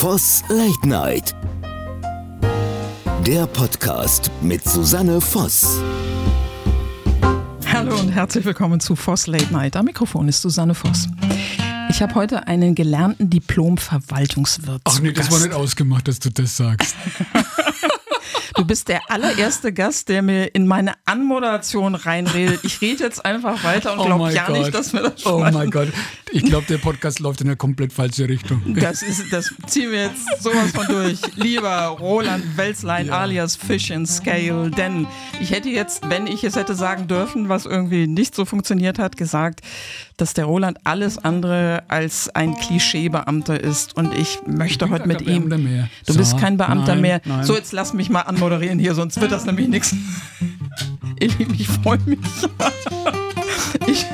[0.00, 1.36] Voss Late Night.
[3.26, 5.78] Der Podcast mit Susanne Voss.
[7.70, 9.76] Hallo und herzlich willkommen zu Voss Late Night.
[9.76, 11.06] Am Mikrofon ist Susanne Voss.
[11.90, 14.80] Ich habe heute einen gelernten Diplom-Verwaltungswirt.
[14.84, 15.38] Ach nee, das Gast.
[15.38, 16.96] war nicht ausgemacht, dass du das sagst.
[18.56, 22.60] Du bist der allererste Gast, der mir in meine Anmoderation reinredet.
[22.64, 25.54] Ich rede jetzt einfach weiter und glaube mein ja nicht, dass wir das Oh schneiden.
[25.58, 25.88] mein Gott.
[26.32, 28.62] Ich glaube, der Podcast läuft in eine komplett falsche Richtung.
[28.78, 31.18] Das, ist, das ziehen wir jetzt sowas von durch.
[31.34, 33.18] Lieber Roland Welzlein Ja.
[33.18, 35.06] alias Fish in Scale, denn
[35.40, 39.16] ich hätte jetzt, wenn ich es hätte sagen dürfen, was irgendwie nicht so funktioniert hat,
[39.16, 39.60] gesagt,
[40.18, 45.48] dass der Roland alles andere als ein Klischeebeamter ist und ich möchte heute mit ihm.
[46.06, 47.20] Du So, bist kein Beamter nein, mehr.
[47.24, 47.44] nein.
[47.44, 49.94] So, jetzt lass mich mal anmoderieren hier, sonst wird das nämlich nichts.
[51.18, 52.18] Ich, ich freue mich.
[53.86, 54.06] Ich,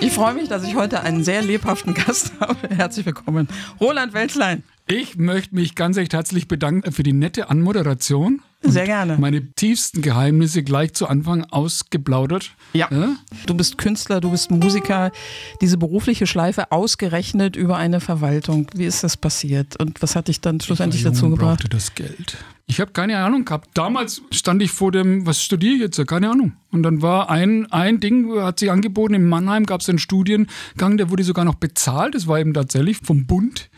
[0.00, 2.56] ich freue mich, dass ich heute einen sehr lebhaften Gast habe.
[2.74, 3.48] Herzlich willkommen,
[3.80, 4.62] Roland Welzlein.
[4.86, 8.40] Ich möchte mich ganz echt herzlich bedanken für die nette Anmoderation.
[8.62, 9.16] Sehr gerne.
[9.18, 12.50] Meine tiefsten Geheimnisse gleich zu Anfang ausgeplaudert.
[12.74, 12.88] Ja.
[12.90, 13.14] Ja?
[13.46, 15.12] Du bist Künstler, du bist Musiker.
[15.60, 18.66] Diese berufliche Schleife ausgerechnet über eine Verwaltung.
[18.74, 19.80] Wie ist das passiert?
[19.80, 21.60] Und was hat dich dann schlussendlich Ich war dazu gebracht?
[21.60, 22.36] brauchte das Geld.
[22.70, 23.70] Ich habe keine Ahnung gehabt.
[23.74, 26.06] Damals stand ich vor dem, was studiere ich jetzt?
[26.06, 26.52] Keine Ahnung.
[26.70, 30.96] Und dann war ein, ein Ding, hat sich angeboten, in Mannheim gab es einen Studiengang,
[30.96, 32.14] der wurde sogar noch bezahlt.
[32.14, 33.70] Das war eben tatsächlich vom Bund,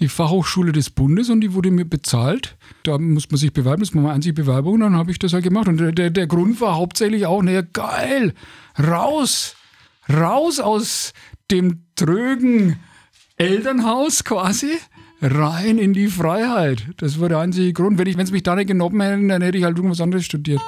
[0.00, 2.56] die Fachhochschule des Bundes und die wurde mir bezahlt.
[2.84, 5.34] Da muss man sich bewerben, das war meine einzige Bewerbung und dann habe ich das
[5.34, 5.68] halt gemacht.
[5.68, 8.32] Und der, der, Grund war hauptsächlich auch, naja, geil,
[8.82, 9.54] raus,
[10.10, 11.12] raus aus
[11.50, 12.78] dem trögen
[13.36, 14.78] Elternhaus quasi
[15.24, 16.86] rein in die Freiheit.
[16.98, 17.98] Das war der einzige Grund.
[17.98, 20.60] Wenn es mich da nicht genommen hätten, dann hätte ich halt irgendwas anderes studiert.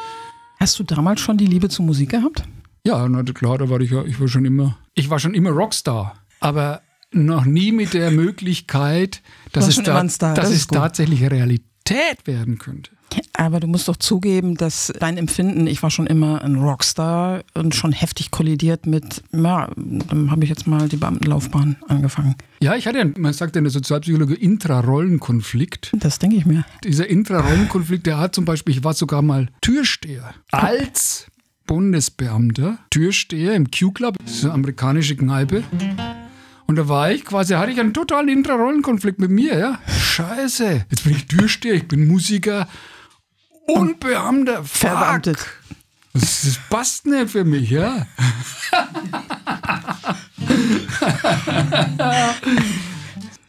[0.59, 2.45] Hast du damals schon die Liebe zur Musik gehabt?
[2.85, 5.51] Ja, na klar, da war ich ja, ich war schon immer, ich war schon immer
[5.51, 6.15] Rockstar.
[6.41, 10.79] Aber noch nie mit der Möglichkeit, dass es, da, dass das es gut.
[10.79, 12.93] tatsächlich Realität werden könnte.
[13.39, 17.75] Aber du musst doch zugeben, dass dein Empfinden, ich war schon immer ein Rockstar und
[17.75, 22.35] schon heftig kollidiert mit, ja, dann habe ich jetzt mal die Beamtenlaufbahn angefangen.
[22.61, 25.93] Ja, ich hatte, ja- man sagt ja in der Sozialpsychologie, Intrarollenkonflikt.
[25.99, 26.65] Das denke ich mir.
[26.85, 30.35] Dieser Intrarollenkonflikt, der hat zum Beispiel, ich war sogar mal Türsteher.
[30.51, 31.27] Als
[31.67, 35.63] Bundesbeamter, Türsteher im Q-Club, das ist eine amerikanische Kneipe.
[36.67, 39.79] Und da war ich quasi, hatte ich einen totalen Intrarollenkonflikt mit mir, ja.
[39.89, 40.87] Scheiße.
[40.91, 42.67] Jetzt bin ich Türsteher, ich bin Musiker
[43.67, 44.65] und Beamter.
[44.65, 44.67] Fuck.
[44.67, 45.39] Verbeamtet.
[46.13, 48.07] Das, das passt nicht für mich, ja.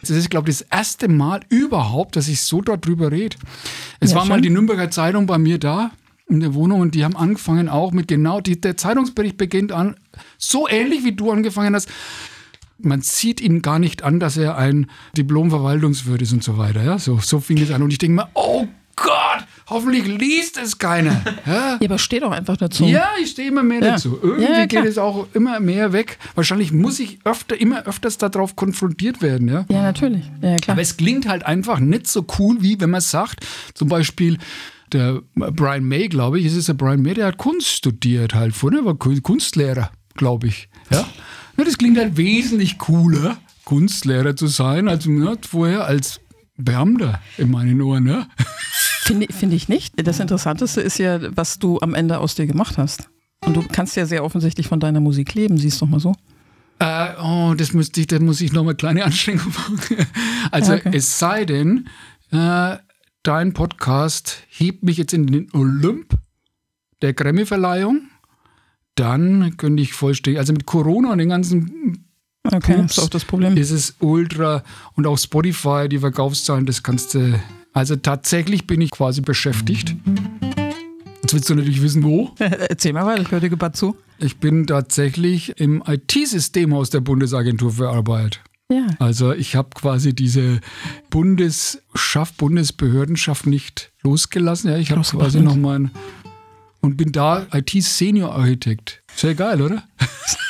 [0.01, 3.35] Das ist, glaube ich, das erste Mal überhaupt, dass ich so darüber rede.
[3.99, 4.43] Es Ja, war mal schon.
[4.43, 5.91] die Nürnberger Zeitung bei mir da
[6.29, 9.95] in der Wohnung und die haben angefangen auch mit genau, die, der Zeitungsbericht beginnt an,
[10.37, 11.89] so ähnlich wie du angefangen hast.
[12.79, 16.83] Man sieht ihm gar nicht an, dass er ein Diplom-Verwaltungswirt ist und so weiter.
[16.83, 16.99] Ja?
[16.99, 17.81] So, so fing es an.
[17.81, 21.21] Und ich denke mir, oh Gott, hoffentlich liest es keiner.
[21.45, 21.77] Ja?
[21.79, 22.85] Ja, aber steh doch einfach dazu.
[22.85, 23.91] Ja, ich stehe immer mehr Ja.
[23.91, 24.17] dazu.
[24.21, 26.17] Irgendwie Ja, ja, geht es auch immer mehr weg.
[26.35, 29.47] Wahrscheinlich muss ich öfter, immer öfters darauf konfrontiert werden.
[29.47, 29.65] Ja?
[29.69, 30.23] Ja, natürlich.
[30.41, 30.73] Ja, klar.
[30.75, 34.37] Aber es klingt halt einfach nicht so cool, wie wenn man sagt, zum Beispiel
[34.93, 38.55] der Brian May, glaube ich, ist es der Brian May, der hat Kunst studiert halt
[38.55, 40.69] vorher, war Ku- Kunstlehrer, glaube ich.
[40.89, 41.05] Ja?
[41.57, 46.21] ja, das klingt halt wesentlich cooler, Kunstlehrer zu sein, als ne, vorher als
[46.57, 48.05] Beamter in meinen Ohren.
[48.05, 48.27] Ne?
[49.07, 49.93] Finde finde ich nicht.
[50.05, 53.09] Das Interessanteste ist ja, was du am Ende aus dir gemacht hast.
[53.45, 56.13] Und du kannst ja sehr offensichtlich von deiner Musik leben, siehst doch mal so.
[56.79, 59.79] Äh, oh, das müsste ich, da muss ich nochmal kleine Anstrengung machen.
[60.51, 60.91] Also Okay.
[60.93, 61.87] es sei denn,
[62.31, 62.77] äh,
[63.23, 66.13] dein Podcast hebt mich jetzt in den Olymp
[67.01, 68.09] der Grammy-Verleihung,
[68.95, 72.05] dann könnte ich vollständig, also mit Corona und den ganzen
[72.43, 73.57] Okay, Pups ist auch das Problem.
[73.57, 74.63] ist es ultra
[74.95, 77.39] und auch Spotify, die Verkaufszahlen, das kannst du,
[77.77, 79.95] also tatsächlich bin ich quasi beschäftigt.
[81.21, 82.31] Jetzt willst du natürlich wissen, wo.
[82.39, 83.95] Erzähl mal weiter, ich höre dir gebannt zu.
[84.17, 88.41] Ich bin tatsächlich im IT-Systemhaus der Bundesagentur für Arbeit.
[88.71, 88.87] Ja.
[88.97, 90.59] Also ich habe quasi diese
[91.11, 94.71] Bundesschaft, Bundesbehördenschaft nicht losgelassen.
[94.71, 95.91] Ja, ich habe quasi noch mal
[96.81, 99.03] und bin da IT-Senior-Architekt.
[99.15, 99.83] Sehr geil, oder?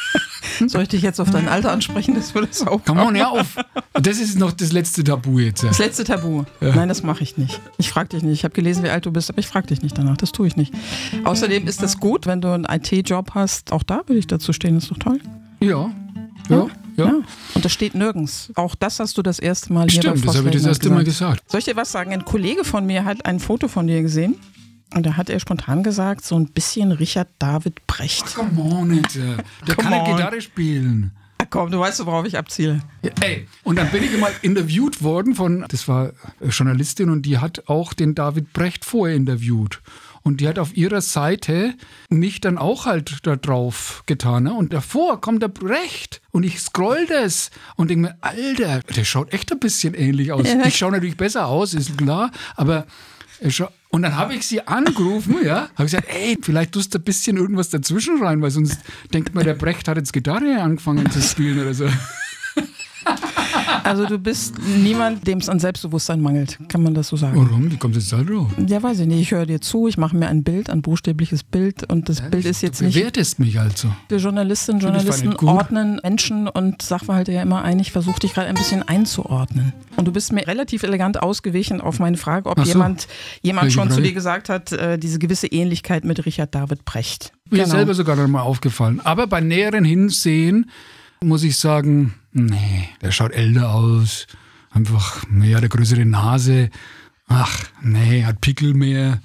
[0.66, 2.16] Soll ich dich jetzt auf dein Alter ansprechen?
[2.16, 2.82] Das würde es auch.
[2.86, 3.56] Komm on, ja auf.
[3.94, 5.64] Das ist noch das letzte Tabu jetzt.
[5.64, 5.70] Ja.
[5.70, 6.44] Das letzte Tabu.
[6.62, 7.60] Nein, das mache ich nicht.
[7.78, 8.34] Ich frage dich nicht.
[8.34, 10.18] Ich habe gelesen, wie alt du bist, aber ich frage dich nicht danach.
[10.18, 10.74] Das tue ich nicht.
[11.24, 13.72] Außerdem ist es gut, wenn du einen IT-Job hast.
[13.72, 14.76] Auch da würde ich dazu stehen.
[14.76, 15.20] Das ist doch toll.
[15.60, 15.92] Ja,
[16.50, 17.14] ja, ja.
[17.54, 18.52] Und das steht nirgends.
[18.56, 20.90] Auch das hast du das erste Mal hier Stimmt, bei das habe ich das erste
[20.90, 21.38] Mal gesagt.
[21.38, 21.52] gesagt.
[21.52, 22.12] Soll ich dir was sagen?
[22.14, 24.36] Ein Kollege von mir hat ein Foto von dir gesehen.
[24.94, 28.36] Und da hat er spontan gesagt, so ein bisschen Richard David Brecht.
[28.36, 29.16] Come on, jetzt.
[29.16, 29.36] ja.
[29.68, 30.04] Der kann ja.
[30.16, 31.12] Gitarre spielen.
[31.40, 32.82] Ah, komm, du weißt, worauf ich abziele.
[33.22, 37.38] Ey, und dann bin ich mal interviewt worden von, das war eine Journalistin und die
[37.38, 39.82] hat auch den David Brecht vorher interviewt.
[40.24, 41.76] Und die hat auf ihrer Seite
[42.10, 44.44] mich dann auch halt da drauf getan.
[44.44, 44.54] Ne?
[44.54, 49.32] Und davor kommt der Brecht und ich scroll das und denke mir, Alter, der schaut
[49.32, 50.48] echt ein bisschen ähnlich aus.
[50.48, 50.66] Ja.
[50.66, 52.88] Ich schaue natürlich besser aus, ist klar, aber
[53.40, 57.00] er scha- und dann habe ich sie angerufen, ja, habe gesagt, ey, vielleicht tust du
[57.00, 58.80] ein bisschen irgendwas dazwischen rein, weil sonst
[59.14, 61.88] denkt man, der Brecht hat jetzt Gitarre angefangen zu spielen oder so.
[63.84, 67.38] Also du bist niemand, dem es an Selbstbewusstsein mangelt, kann man das so sagen?
[67.50, 67.72] Warum?
[67.72, 68.48] Wie kommst du jetzt da drauf?
[68.68, 69.22] Ja, weiß ich nicht.
[69.22, 72.46] Ich höre dir zu, ich mache mir ein Bild, ein buchstäbliches Bild und das Bild
[72.46, 72.96] ist jetzt du nicht.
[72.96, 73.90] bewertest mich also.
[74.10, 77.80] Wir Journalistinnen, Journalisten ordnen Menschen und Sachverhalte ja immer ein.
[77.80, 79.74] Ich versuche dich gerade ein bisschen einzuordnen.
[79.96, 82.66] Und du bist mir relativ elegant ausgewichen auf meine Frage, ob so.
[82.66, 83.08] jemand,
[83.42, 84.08] jemand Welche schon zu Frage?
[84.08, 87.32] dir gesagt hat, äh, diese gewisse Ähnlichkeit mit Richard David Brecht.
[87.50, 87.70] Mir Genau.
[87.76, 89.00] selber sogar noch mal aufgefallen.
[89.04, 90.70] Aber bei näheren Hinsehen
[91.24, 94.28] muss ich sagen, nee, der schaut älter aus.
[94.72, 96.70] Einfach, hat eine größere Nase.
[97.28, 99.22] Ach, nee, hat Pickel mehr.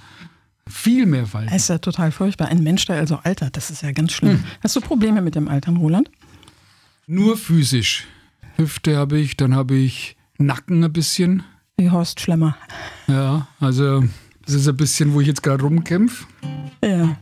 [0.67, 1.55] Viel mehr Falten.
[1.55, 2.49] Ist ja total furchtbar.
[2.49, 4.39] Ein Mensch, der also altert, das ist ja ganz schlimm.
[4.39, 4.45] Hm.
[4.63, 6.11] Hast du Probleme mit dem Altern, Roland?
[7.07, 8.07] Nur physisch.
[8.57, 11.43] Hüfte habe ich, dann habe ich Nacken ein bisschen.
[11.77, 12.57] Wie Horst Schlemmer.
[13.09, 14.05] Ja, also
[14.53, 16.27] das ist ein bisschen, wo ich jetzt gerade rumkämpfe.
[16.85, 17.17] Ja.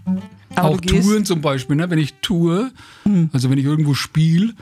[0.55, 1.89] Aber Auch Touren zum Beispiel, ne?
[1.91, 2.71] wenn ich tour,
[3.33, 4.55] also wenn ich irgendwo spiele,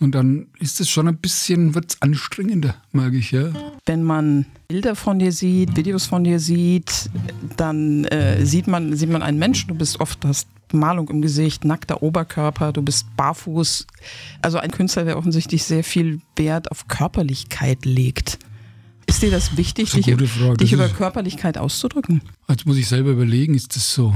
[0.00, 3.50] und dann ist es schon ein bisschen, wird es anstrengender, mag ich, ja.
[3.84, 7.10] wenn man Bilder von dir sieht, Videos von dir sieht,
[7.56, 9.68] dann äh, sieht, man, sieht man einen Menschen.
[9.68, 13.86] Du bist oft, hast Malung im Gesicht, nackter Oberkörper, du bist barfuß.
[14.40, 18.38] Also ein Künstler, der offensichtlich sehr viel Wert auf Körperlichkeit legt.
[19.08, 20.04] Ist dir das wichtig, Das dich,
[20.58, 22.20] dich über ist- Körperlichkeit auszudrücken?
[22.48, 24.14] Jetzt muss ich selber überlegen, ist das so?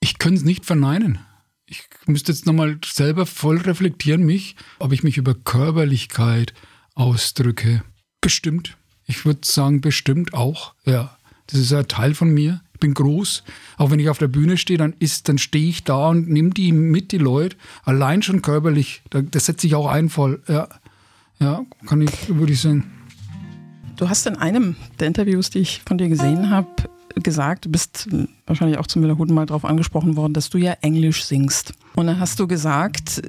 [0.00, 1.18] Ich könnte es nicht verneinen.
[1.66, 6.54] Ich müsste jetzt nochmal selber voll reflektieren, mich, ob ich mich über Körperlichkeit
[6.94, 7.82] ausdrücke.
[8.22, 8.76] Bestimmt.
[9.06, 10.74] Ich würde sagen, bestimmt auch.
[10.86, 11.16] Ja.
[11.48, 12.62] Das ist ein Teil von mir.
[12.74, 13.42] Ich bin groß.
[13.76, 16.50] Auch wenn ich auf der Bühne stehe, dann ist, dann stehe ich da und nehme
[16.50, 17.56] die mit, die Leute.
[17.84, 19.02] Allein schon körperlich.
[19.10, 20.42] Da- Das setze ich auch ein voll.
[20.48, 20.68] Ja.
[21.38, 22.90] Ja, kann ich, würde ich sagen.
[24.00, 26.68] Du hast in einem der Interviews, die ich von dir gesehen habe,
[27.16, 28.08] gesagt, du bist
[28.46, 31.74] wahrscheinlich auch zum wiederholten Mal darauf angesprochen worden, dass du ja Englisch singst.
[31.96, 33.20] Und dann hast du gesagt,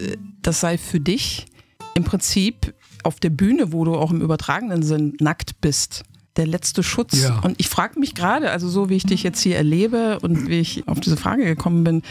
[0.41, 1.45] das sei für dich
[1.93, 2.73] im Prinzip
[3.03, 6.03] auf der Bühne, wo du auch im übertragenen Sinn nackt bist,
[6.37, 7.21] der letzte Schutz.
[7.21, 7.39] Ja.
[7.39, 10.61] Und ich frage mich gerade, also so wie ich dich jetzt hier erlebe und wie
[10.61, 12.01] ich auf diese Frage gekommen bin,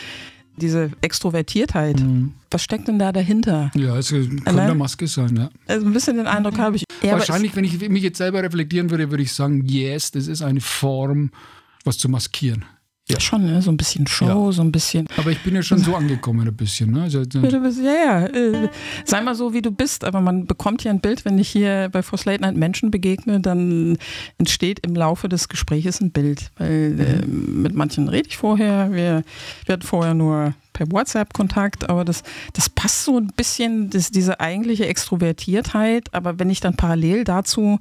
[0.60, 2.02] diese Extrovertiertheit,
[2.50, 3.70] was steckt denn da dahinter?
[3.74, 5.50] Ja, es könnte Allein- eine Maske sein, ja.
[5.66, 6.84] Also ein bisschen den Eindruck habe ich.
[7.02, 10.42] Ja, Wahrscheinlich, wenn ich mich jetzt selber reflektieren würde, würde ich sagen, yes, das ist
[10.42, 11.30] eine Form,
[11.84, 12.64] was zu maskieren.
[13.10, 13.62] Ist schon ne?
[13.62, 15.06] so ein bisschen Show, so ein bisschen.
[15.16, 16.90] Aber ich bin ja schon so angekommen, ein bisschen.
[16.92, 17.02] Ne?
[17.02, 18.26] Also, Ja, bist, ja, ja.
[18.26, 18.68] Äh,
[19.04, 21.88] sei mal so, wie du bist, aber man bekommt ja ein Bild, wenn ich hier
[21.92, 23.98] bei First Late Night Menschen begegne, dann
[24.38, 26.50] entsteht im Laufe des Gesprächs ein Bild.
[26.56, 29.22] Weil äh, mit manchen rede ich vorher, wir,
[29.64, 32.22] wir hatten vorher nur per WhatsApp Kontakt, aber das,
[32.52, 37.78] das passt so ein bisschen, das, diese eigentliche Extrovertiertheit, aber wenn ich dann parallel dazu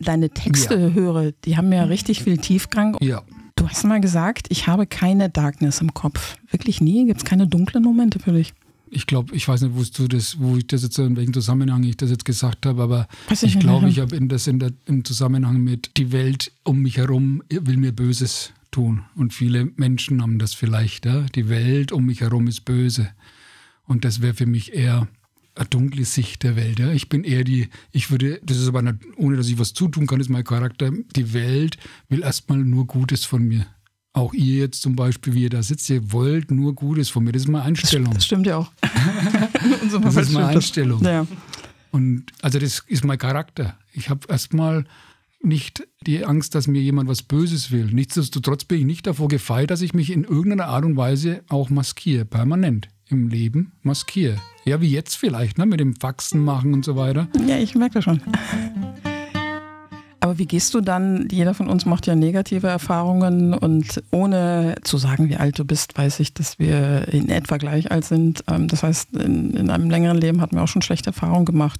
[0.00, 2.96] deine Texte höre, die haben ja richtig viel Tiefgang.
[3.00, 3.22] ja.
[3.64, 6.36] Du hast mal gesagt, ich habe keine Darkness im Kopf.
[6.50, 7.06] Wirklich nie?
[7.06, 8.52] Gibt es keine dunklen Momente für dich?
[8.90, 11.82] Ich glaube, ich weiß nicht, wo du das, wo ich das jetzt in welchem Zusammenhang
[11.82, 15.02] ich das jetzt gesagt habe, aber Weiß ich glaube, ich habe das in der, im
[15.02, 19.00] Zusammenhang mit die Welt um mich herum will mir Böses tun.
[19.16, 21.22] Und viele Menschen haben das vielleicht, ja.
[21.34, 23.08] Die Welt um mich herum ist böse.
[23.86, 25.08] Und das wäre für mich eher
[25.62, 26.80] dunkle Sicht der Welt.
[26.80, 26.90] Ja.
[26.90, 30.06] Ich bin eher die, ich würde, das ist aber nicht, ohne dass ich was zutun
[30.06, 30.90] kann, ist mein Charakter.
[31.14, 33.66] Die Welt will erstmal nur Gutes von mir.
[34.12, 37.32] Auch ihr jetzt zum Beispiel, wie ihr da sitzt, ihr wollt nur Gutes von mir.
[37.32, 38.14] Das ist meine Einstellung.
[38.14, 38.72] Das stimmt ja auch.
[40.02, 41.02] Das ist meine Einstellung.
[41.02, 41.26] Ja.
[41.90, 43.78] Und also das ist mein Charakter.
[43.92, 44.84] Ich habe erstmal
[45.44, 47.86] nicht die Angst, dass mir jemand was Böses will.
[47.86, 51.70] Nichtsdestotrotz bin ich nicht davor gefeit, dass ich mich in irgendeiner Art und Weise auch
[51.70, 54.40] maskiere, permanent im Leben maskiere.
[54.64, 57.28] Ja, wie jetzt vielleicht, ne, mit dem Faxen machen und so weiter.
[57.46, 58.20] ja, ich merke das schon.
[60.20, 64.96] Aber wie gehst du dann, jeder von uns macht ja negative Erfahrungen und ohne zu
[64.96, 68.42] sagen, wie alt du bist, weiß ich, dass wir in etwa gleich alt sind.
[68.48, 71.78] Ähm, Das heißt, in, in einem längeren Leben hatten wir auch schon schlechte Erfahrungen gemacht.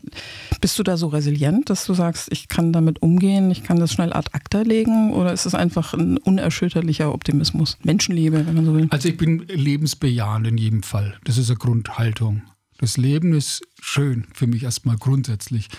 [0.60, 3.94] Bist du da so resilient, dass du sagst, ich kann damit umgehen, ich kann das
[3.94, 7.78] schnell ad acta legen oder ist es einfach ein unerschütterlicher Optimismus?
[7.82, 8.88] Menschenliebe, wenn man so will.
[8.90, 11.14] Also ich bin lebensbejahend in jedem Fall.
[11.24, 12.42] Das ist eine Grundhaltung.
[12.84, 15.70] Das Leben ist schön für mich erstmal grundsätzlich.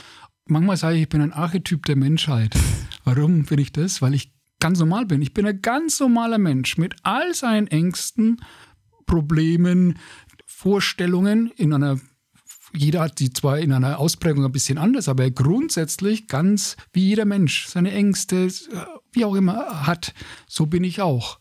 [0.47, 2.55] Manchmal sage ich, ich bin ein Archetyp der Menschheit.
[3.03, 4.01] Warum bin ich das?
[4.01, 5.21] Weil ich ganz normal bin.
[5.21, 8.41] Ich bin ein ganz normaler Mensch mit all seinen Ängsten,
[9.05, 9.99] Problemen,
[10.47, 11.99] Vorstellungen in einer
[12.73, 17.25] jeder hat die zwar in einer Ausprägung ein bisschen anders, aber grundsätzlich ganz wie jeder
[17.25, 18.51] Mensch seine Ängste,
[19.11, 20.15] wie auch immer hat.
[20.47, 21.39] So bin ich auch.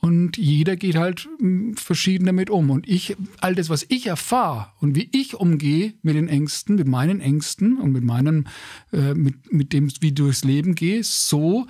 [0.00, 2.70] Und jeder geht halt hm, verschieden damit um.
[2.70, 6.86] Und ich, all das, was ich erfahre und wie ich umgehe mit den Ängsten, mit
[6.86, 8.46] meinen Ängsten und mit meinem,
[8.92, 11.66] äh, mit, mit dem, wie ich durchs Leben gehe, so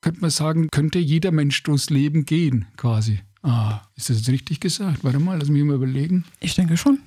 [0.00, 3.20] könnte man sagen, könnte jeder Mensch durchs Leben gehen, quasi.
[3.42, 5.04] Ah, ist das jetzt richtig gesagt?
[5.04, 6.24] Warte mal, lass mich mal überlegen.
[6.40, 6.98] Ich denke schon.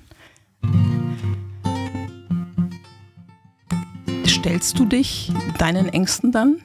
[4.26, 6.56] Stellst du dich deinen Ängsten dann?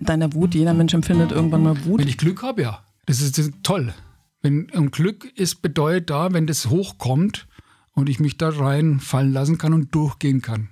[0.00, 0.54] Deiner Wut?
[0.54, 2.00] Jeder Mensch empfindet irgendwann mal Wut.
[2.00, 2.84] Wenn ich Glück habe, ja.
[3.08, 3.94] Das ist, das ist toll.
[4.42, 7.48] Wenn ein Glück ist, bedeutet da, wenn das hochkommt
[7.94, 10.68] und ich mich da reinfallen lassen kann und durchgehen kann.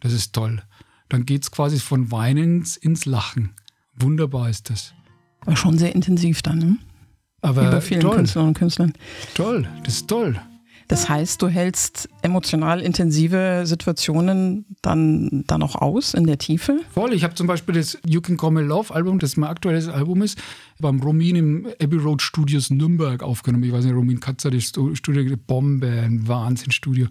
[0.00, 0.62] Das ist toll.
[1.10, 3.50] Dann geht es quasi von Weinen ins Lachen.
[3.94, 4.94] Wunderbar ist das.
[5.40, 6.78] Aber schon sehr intensiv dann, ne?
[7.42, 8.94] Aber bei vielen toll, Künstlern und Künstlern.
[9.34, 10.40] toll, das ist toll.
[10.90, 16.80] Das heißt, du hältst emotional intensive Situationen dann, dann auch aus in der Tiefe?
[16.92, 17.12] Voll.
[17.12, 20.22] Ich habe zum Beispiel das You Can Call Me Love Album, das mein aktuelles Album
[20.22, 20.36] ist,
[20.80, 23.62] beim Romin im Abbey Road Studios Nürnberg aufgenommen.
[23.62, 27.06] Ich weiß nicht, Romin Katzer, das Stu- Studio, Bombe, ein Wahnsinnsstudio.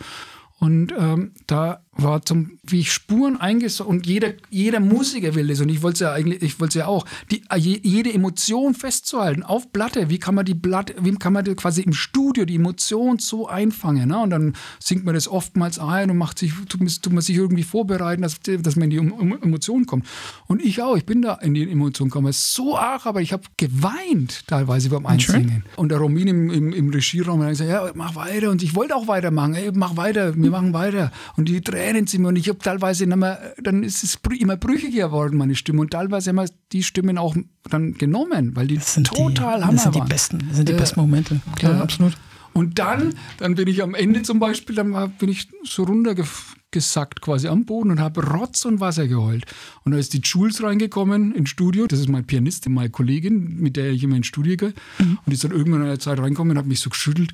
[0.60, 5.60] Und ähm, da war zum, wie ich Spuren eingesogen und jeder, jeder Musiker will das
[5.62, 8.74] und ich wollte es ja eigentlich, ich wollte es ja auch, die, je, jede Emotion
[8.74, 10.10] festzuhalten auf Platte.
[10.10, 14.10] Wie kann man die Platte, wie kann man quasi im Studio die Emotion so einfangen?
[14.10, 14.20] Ne?
[14.20, 17.36] Und dann singt man das oftmals ein und macht sich, tut, man- tut man sich
[17.36, 20.06] irgendwie vorbereiten, dass, dass man in die Emotionen kommt.
[20.48, 22.28] Und ich auch, ich bin da in die Emotionen gekommen.
[22.28, 25.64] Es ist so arg, aber ich habe geweint teilweise beim Einsingen.
[25.76, 28.50] Und der Romin im, im, im Regieraum hat gesagt, ja, mach weiter.
[28.52, 29.56] Und ich wollte auch weitermachen.
[29.56, 31.12] Ey, mach weiter, wir machen weiter.
[31.38, 32.28] Und die Tränen mir.
[32.28, 35.82] Und ich habe teilweise nicht mehr, dann ist es immer brüchiger geworden, meine Stimme.
[35.82, 37.36] Und teilweise haben wir die Stimmen auch
[37.70, 40.10] dann genommen, weil die total die, Hammer Das sind die waren.
[40.10, 40.80] besten, das sind die Ja.
[40.80, 41.40] besten Momente.
[41.56, 41.82] Klar, Ja.
[41.82, 42.14] absolut.
[42.54, 47.22] Und dann, dann bin ich am Ende zum Beispiel, dann war, bin ich so runtergesackt
[47.22, 49.46] quasi am Boden und habe Rotz und Wasser geheult.
[49.84, 51.86] Und da ist die Jules reingekommen ins Studio.
[51.88, 54.74] Das ist meine Pianistin, meine Kollegin, mit der ich immer ins Studio gehe.
[55.00, 57.32] Und die ist dann irgendwann in der Zeit reingekommen und hat mich so geschüttelt.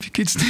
[0.00, 0.46] Wie geht's dir?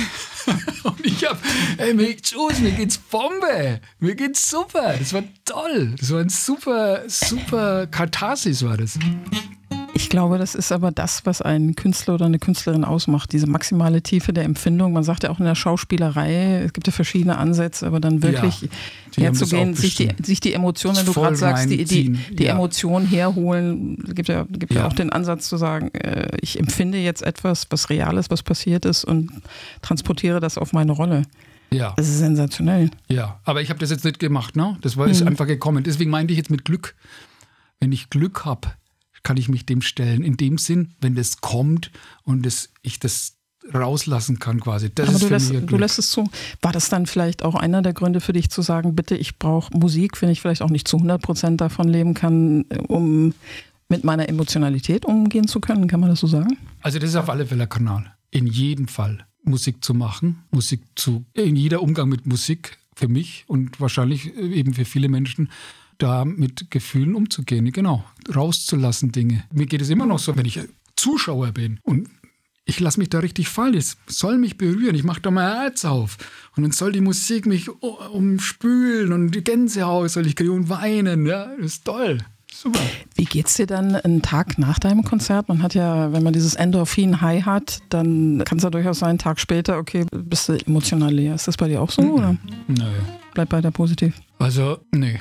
[0.84, 1.38] Und ich hab,
[1.78, 3.80] ey, mir, Jules, mir geht's Bombe.
[3.98, 4.96] Mir geht's super.
[4.98, 5.94] Das war toll.
[5.98, 8.98] Das war ein super, super Katharsis war das.
[10.00, 13.32] Ich glaube, das ist aber das, was einen Künstler oder eine Künstlerin ausmacht.
[13.32, 14.94] Diese maximale Tiefe der Empfindung.
[14.94, 18.62] Man sagt ja auch in der Schauspielerei, es gibt ja verschiedene Ansätze, aber dann wirklich
[19.16, 22.54] Ja, herzugehen, sich die, sich die Emotionen, wenn du gerade sagst, die, die, die ja.
[22.54, 24.80] Emotionen herholen, Es gibt ja, gibt ja.
[24.80, 24.86] Ja.
[24.86, 28.86] auch den Ansatz zu sagen, äh, ich empfinde jetzt etwas, was real ist, was passiert
[28.86, 29.30] ist und
[29.82, 31.24] transportiere das auf meine Rolle.
[31.70, 31.92] Ja.
[31.98, 32.90] Das ist sensationell.
[33.08, 34.78] Ja, aber ich habe das jetzt nicht gemacht, ne?
[34.80, 35.84] Das war ist einfach gekommen.
[35.84, 36.94] Deswegen meinte ich jetzt mit Glück.
[37.80, 38.68] Wenn ich Glück habe,
[39.22, 40.22] kann ich mich dem stellen.
[40.22, 41.90] In dem Sinn, wenn das kommt
[42.24, 43.36] und das, ich das
[43.74, 44.90] rauslassen kann quasi.
[44.94, 46.28] Das Aber ist du für lässt, du lässt es zu.
[46.62, 49.76] War das dann vielleicht auch einer der Gründe für dich zu sagen, bitte, ich brauche
[49.76, 53.34] Musik, wenn ich vielleicht auch nicht zu 100 Prozent davon leben kann, um
[53.88, 55.88] mit meiner Emotionalität umgehen zu können?
[55.88, 56.56] Kann man das so sagen?
[56.80, 58.14] Also das ist auf alle Fälle ein Kanal.
[58.30, 63.44] In jedem Fall Musik zu machen, Musik zu, in jeder Umgang mit Musik für mich
[63.46, 65.50] und wahrscheinlich eben für viele Menschen,
[66.02, 68.04] da mit Gefühlen umzugehen, genau,
[68.34, 69.44] rauszulassen Dinge.
[69.52, 70.60] Mir geht es immer noch so, wenn ich
[70.96, 72.08] Zuschauer bin und
[72.66, 73.74] ich lasse mich da richtig fallen.
[73.74, 74.94] Es soll mich berühren.
[74.94, 76.18] Ich mache da mein Herz auf.
[76.56, 81.26] Und dann soll die Musik mich umspülen und die Gänsehaut soll ich kriegen und weinen.
[81.26, 82.18] Ja, das ist toll.
[82.52, 82.80] Super.
[83.14, 85.48] Wie geht's dir dann einen Tag nach deinem Konzert?
[85.48, 89.18] Man hat ja, wenn man dieses Endorphin-High hat, dann kann es ja durchaus sein, einen
[89.18, 91.34] Tag später, okay, bist du emotional leer.
[91.34, 92.36] Ist das bei dir auch so oder
[92.68, 92.84] Nö.
[93.34, 94.14] bleib weiter positiv?
[94.38, 95.18] Also, nee.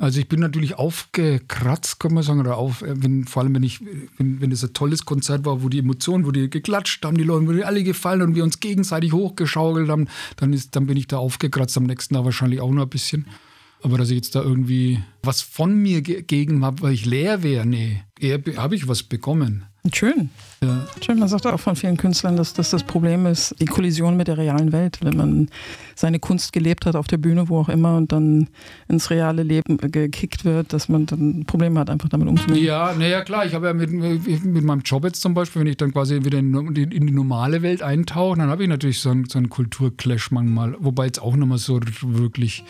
[0.00, 3.64] Also ich bin natürlich aufgekratzt, kann man sagen, oder auf, äh, wenn, vor allem wenn
[3.64, 3.80] ich,
[4.16, 7.24] wenn, wenn es ein tolles Konzert war, wo die Emotionen, wo die geklatscht haben, die
[7.24, 10.96] Leute, wo die alle gefallen und wir uns gegenseitig hochgeschaukelt haben, dann ist, dann bin
[10.96, 13.26] ich da aufgekratzt, am nächsten Tag wahrscheinlich auch noch ein bisschen.
[13.82, 17.66] Aber dass ich jetzt da irgendwie was von mir gegeben habe, weil ich leer wäre,
[17.66, 18.02] nee.
[18.20, 19.64] Eher habe ich was bekommen.
[19.94, 20.30] Schön.
[20.62, 20.86] Ja.
[21.04, 24.26] Schön, man sagt auch von vielen Künstlern, dass das das Problem ist, die Kollision mit
[24.26, 24.98] der realen Welt.
[25.00, 25.48] Wenn man
[25.94, 28.48] seine Kunst gelebt hat auf der Bühne, wo auch immer, und dann
[28.88, 32.64] ins reale Leben gekickt wird, dass man dann Probleme hat, einfach damit umzugehen.
[32.64, 33.46] Ja, naja, klar.
[33.46, 36.38] Ich habe ja mit, mit meinem Job jetzt zum Beispiel, wenn ich dann quasi wieder
[36.38, 39.50] in die, in die normale Welt eintauche, dann habe ich natürlich so einen, so einen
[39.50, 40.74] Kulturclash manchmal.
[40.80, 42.64] Wobei jetzt auch nochmal so wirklich.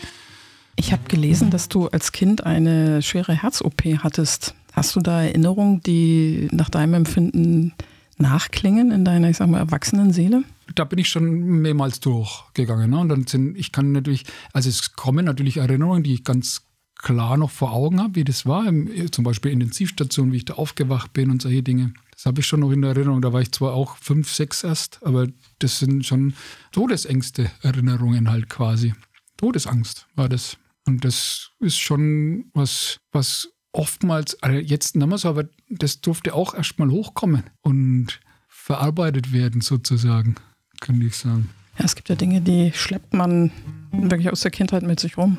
[0.75, 4.53] Ich habe gelesen, dass du als Kind eine schwere Herz-OP hattest.
[4.73, 7.73] Hast du da Erinnerungen, die nach deinem Empfinden
[8.17, 10.43] nachklingen in deiner, ich sag mal, erwachsenen Seele?
[10.75, 12.91] Da bin ich schon mehrmals durchgegangen.
[12.91, 12.99] Ne?
[12.99, 16.61] Und dann sind, ich kann natürlich, also es kommen natürlich Erinnerungen, die ich ganz
[16.95, 18.67] klar noch vor Augen habe, wie das war.
[18.67, 21.93] Im, zum Beispiel Intensivstation, wie ich da aufgewacht bin und solche Dinge.
[22.11, 23.21] Das habe ich schon noch in der Erinnerung.
[23.21, 25.27] Da war ich zwar auch fünf, sechs erst, aber
[25.59, 26.33] das sind schon
[26.71, 28.93] Todesängste Erinnerungen halt quasi.
[29.37, 30.57] Todesangst war das.
[30.85, 36.33] Und das ist schon was, was oftmals, also jetzt nicht mehr so, aber das durfte
[36.33, 40.35] auch erstmal hochkommen und verarbeitet werden sozusagen,
[40.79, 41.49] könnte ich sagen.
[41.77, 43.51] Ja, es gibt ja Dinge, die schleppt man
[43.91, 45.37] wirklich aus der Kindheit mit sich rum.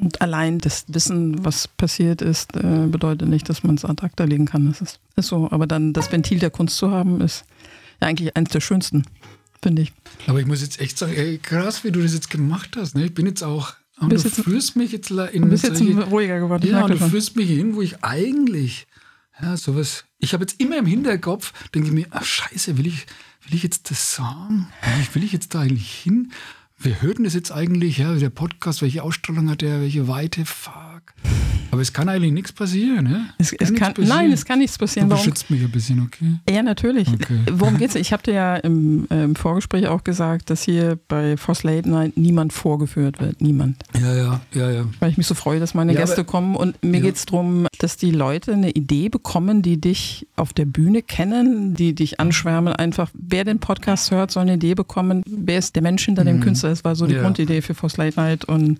[0.00, 4.24] Und allein das Wissen, was passiert ist, äh, bedeutet nicht, dass man es ad acta
[4.24, 4.66] legen kann.
[4.66, 5.50] Das ist, ist so.
[5.50, 7.44] Aber dann das Ventil der Kunst zu haben, ist
[8.00, 9.04] ja eigentlich eines der schönsten,
[9.62, 9.92] finde ich.
[10.26, 12.96] Aber ich muss jetzt echt sagen, ey, krass, wie du das jetzt gemacht hast.
[12.96, 13.04] Ne?
[13.04, 13.74] Ich bin jetzt auch.
[14.02, 15.42] Und du jetzt, führst mich jetzt in.
[15.42, 16.66] Du bist jetzt solche, ruhiger geworden.
[16.66, 18.86] Ja, und du führst mich hin, wo ich eigentlich.
[19.40, 20.04] Ja, sowas.
[20.18, 23.06] Ich habe jetzt immer im Hinterkopf, denke ich mir, ach, Scheiße, will ich,
[23.46, 24.68] will ich jetzt das sagen?
[25.14, 26.32] Will ich jetzt da eigentlich hin?
[26.84, 30.44] wir hörten das jetzt eigentlich, ja, der Podcast, welche Ausstrahlung hat der, welche Weite,
[31.04, 31.14] fuck.
[31.72, 33.30] Aber es kann eigentlich nichts passieren, ne?
[33.38, 34.18] Es, es kann, passieren.
[34.18, 35.08] Nein, es kann nichts passieren.
[35.08, 36.34] Du beschützt mich ein bisschen, okay?
[36.54, 37.08] Ja, natürlich.
[37.08, 37.38] Okay.
[37.50, 37.94] Worum geht's?
[38.02, 41.88] Ich habe dir ja im, äh, im, Vorgespräch auch gesagt, dass hier bei Foss Late
[41.88, 43.40] Night niemand vorgeführt wird.
[43.40, 43.82] Niemand.
[43.98, 44.84] Ja, ja, ja, ja.
[44.98, 46.56] Weil ich mich so freue, dass meine ja, Gäste kommen.
[46.56, 47.04] Und mir ja.
[47.04, 51.74] geht es darum, dass die Leute eine Idee bekommen, die dich auf der Bühne kennen,
[51.74, 52.74] die dich anschwärmen.
[52.74, 56.36] Einfach, wer den Podcast hört, soll eine Idee bekommen, wer ist der Mensch hinter dem
[56.36, 56.42] mhm.
[56.42, 56.70] Künstler.
[56.70, 57.22] Das war so die ja.
[57.22, 58.44] Grundidee für Foss Late Night.
[58.44, 58.78] Und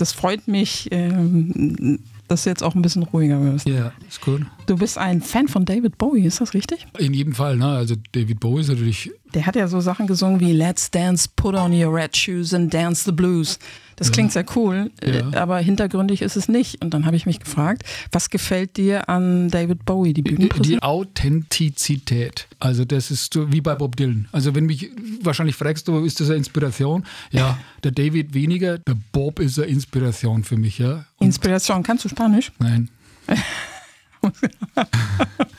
[0.00, 3.68] das freut mich, ähm, dass du jetzt auch ein bisschen ruhiger wirst.
[3.68, 4.42] Ja, ist gut.
[4.66, 6.86] Du bist ein Fan von David Bowie, ist das richtig?
[6.98, 7.66] In jedem Fall, ne?
[7.66, 9.10] Also David Bowie ist natürlich.
[9.34, 12.72] Der hat ja so Sachen gesungen wie Let's Dance, Put on your red shoes and
[12.72, 13.58] dance the blues.
[14.02, 14.14] Das ja.
[14.14, 15.40] klingt sehr cool, äh, ja.
[15.40, 16.82] aber hintergründig ist es nicht.
[16.82, 20.66] Und dann habe ich mich gefragt, was gefällt dir an David Bowie, die Bühnenpräsenz?
[20.66, 22.48] Die Authentizität.
[22.58, 24.26] Also das ist so wie bei Bob Dylan.
[24.32, 24.90] Also wenn mich
[25.20, 27.04] wahrscheinlich fragst du, ist das eine Inspiration?
[27.30, 30.80] Ja, der David weniger, der Bob ist eine Inspiration für mich.
[30.80, 31.04] Ja.
[31.18, 32.50] Und Inspiration, kannst du Spanisch?
[32.58, 32.90] Nein.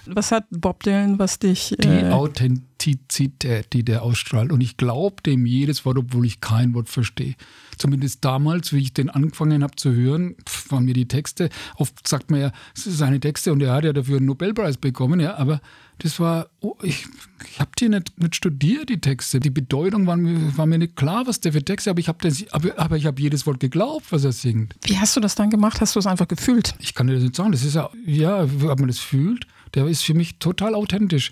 [0.05, 1.73] was hat Bob Dylan, was dich...
[1.79, 4.51] Die äh, Authentizität, die der ausstrahlt.
[4.51, 7.35] Und ich glaube dem jedes Wort, obwohl ich kein Wort verstehe.
[7.77, 10.35] Zumindest damals, wie ich den angefangen habe zu hören,
[10.69, 13.85] waren mir die Texte, oft sagt man ja, es ist seine Texte und er hat
[13.85, 15.61] ja dafür einen Nobelpreis bekommen, ja, aber
[15.99, 17.05] das war, oh, ich,
[17.49, 19.39] ich habe die nicht, nicht studiert, die Texte.
[19.39, 22.27] Die Bedeutung war mir, war mir nicht klar, was der für Texte, aber ich habe
[22.51, 24.75] aber, aber ich habe jedes Wort geglaubt, was er singt.
[24.83, 25.81] Wie hast du das dann gemacht?
[25.81, 26.75] Hast du es einfach gefühlt?
[26.79, 27.51] Ich kann dir das nicht sagen.
[27.51, 31.31] Das ist ja, ja, ob man das fühlt, der ist für mich total authentisch.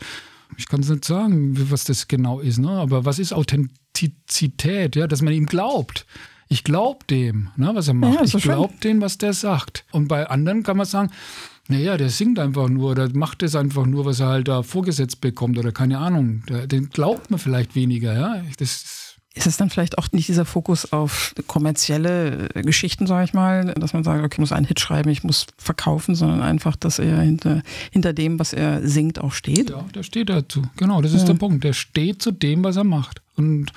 [0.61, 2.69] Ich kann es nicht sagen, was das genau ist, ne?
[2.69, 4.95] aber was ist Authentizität?
[4.95, 6.05] Ja, dass man ihm glaubt.
[6.49, 8.13] Ich glaube dem, ne, was er macht.
[8.13, 9.85] Ja, ich glaube dem, was der sagt.
[9.91, 11.09] Und bei anderen kann man sagen,
[11.67, 15.19] naja, der singt einfach nur oder macht es einfach nur, was er halt da vorgesetzt
[15.19, 16.43] bekommt oder keine Ahnung.
[16.67, 18.43] Den glaubt man vielleicht weniger, ja.
[18.57, 23.73] Das ist es dann vielleicht auch nicht dieser Fokus auf kommerzielle Geschichten, sage ich mal,
[23.75, 26.99] dass man sagt, okay, ich muss einen Hit schreiben, ich muss verkaufen, sondern einfach, dass
[26.99, 29.69] er hinter, hinter dem, was er singt, auch steht?
[29.69, 30.63] Ja, der steht dazu.
[30.75, 31.27] Genau, das ist ja.
[31.27, 31.63] der Punkt.
[31.63, 33.21] Der steht zu dem, was er macht.
[33.37, 33.71] Und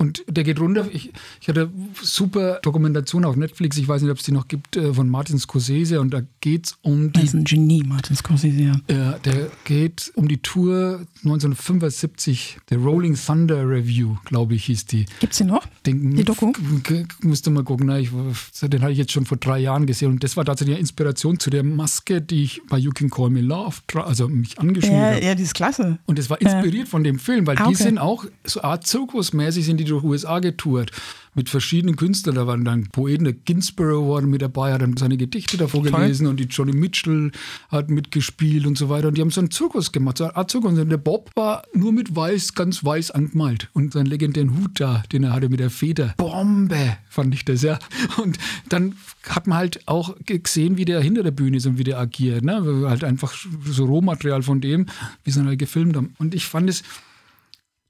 [0.00, 0.88] und der geht runter.
[0.90, 1.70] Ich, ich hatte
[2.02, 5.38] super Dokumentation auf Netflix, ich weiß nicht, ob es die noch gibt, äh, von Martin
[5.38, 6.00] Scorsese.
[6.00, 7.20] Und da geht es um die.
[7.20, 8.80] Das ist ein Genie, Martin Scorsese, ja.
[8.88, 15.04] Ja, der geht um die Tour 1975, der Rolling Thunder Review, glaube ich, hieß die.
[15.20, 15.66] Gibt es die noch?
[15.84, 16.50] Den, die Doku?
[17.20, 17.88] Musste mal gucken.
[17.88, 18.08] Na, ich,
[18.62, 20.12] den habe ich jetzt schon vor drei Jahren gesehen.
[20.12, 23.28] Und das war tatsächlich eine Inspiration zu der Maske, die ich bei You Can Call
[23.28, 25.24] Me Love, also mich angeschmiert ja, habe.
[25.26, 25.98] Ja, die ist klasse.
[26.06, 26.90] Und das war inspiriert ja.
[26.90, 27.74] von dem Film, weil ah, okay.
[27.76, 30.90] die sind auch so Art Zirkusmäßig sind die durch USA getourt
[31.34, 32.34] mit verschiedenen Künstlern.
[32.34, 36.26] Da waren dann Poeten, der Ginsborough war mit dabei, hat dann seine Gedichte davor gelesen
[36.26, 37.30] und die Johnny Mitchell
[37.68, 39.08] hat mitgespielt und so weiter.
[39.08, 40.72] Und die haben so einen Zirkus gemacht, so eine Art Zirkus.
[40.72, 43.68] Und der Bob war nur mit weiß, ganz weiß angemalt.
[43.72, 46.14] Und seinen legendären Hut da, den er hatte mit der Feder.
[46.16, 47.78] Bombe, fand ich das, ja.
[48.16, 48.96] Und dann
[49.28, 52.44] hat man halt auch gesehen, wie der hinter der Bühne ist und wie der agiert.
[52.44, 52.84] Ne?
[52.88, 54.86] Halt einfach so Rohmaterial von dem,
[55.24, 56.14] wie sie ihn halt gefilmt haben.
[56.18, 56.82] Und ich fand es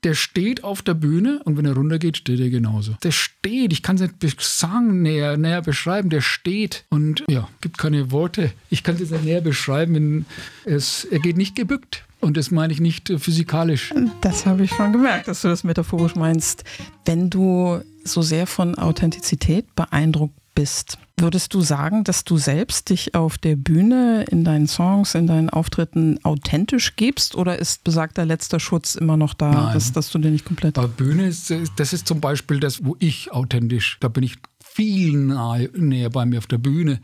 [0.05, 2.97] der steht auf der Bühne und wenn er runtergeht, steht er genauso.
[3.03, 7.79] Der steht, ich kann es nicht sagen, näher, näher beschreiben, der steht und ja, gibt
[7.79, 8.53] keine Worte.
[8.71, 10.27] Ich kann es jetzt nicht näher beschreiben,
[10.65, 12.05] es, er geht nicht gebückt.
[12.21, 13.95] Und das meine ich nicht physikalisch.
[14.21, 16.65] Das habe ich schon gemerkt, dass du das metaphorisch meinst.
[17.07, 23.15] Wenn du so sehr von Authentizität beeindruckt bist, würdest du sagen, dass du selbst dich
[23.15, 28.61] auf der Bühne, in deinen Songs, in deinen Auftritten authentisch gibst oder ist besagter letzter
[28.61, 30.77] Schutz immer noch da, dass, dass, du den nicht komplett.
[30.77, 35.17] Aber Bühne ist, das ist zum Beispiel das, wo ich authentisch, da bin ich viel
[35.17, 37.01] nahe, näher bei mir auf der Bühne.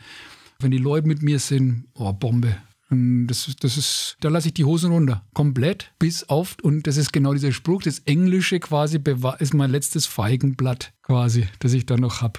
[0.59, 2.59] Wenn die Leute mit mir sind, oh, Bombe.
[2.90, 5.25] Das, das ist, da lasse ich die Hosen runter.
[5.33, 9.01] Komplett, bis auf, und das ist genau dieser Spruch, das Englische quasi
[9.38, 12.38] ist mein letztes Feigenblatt quasi, das ich da noch habe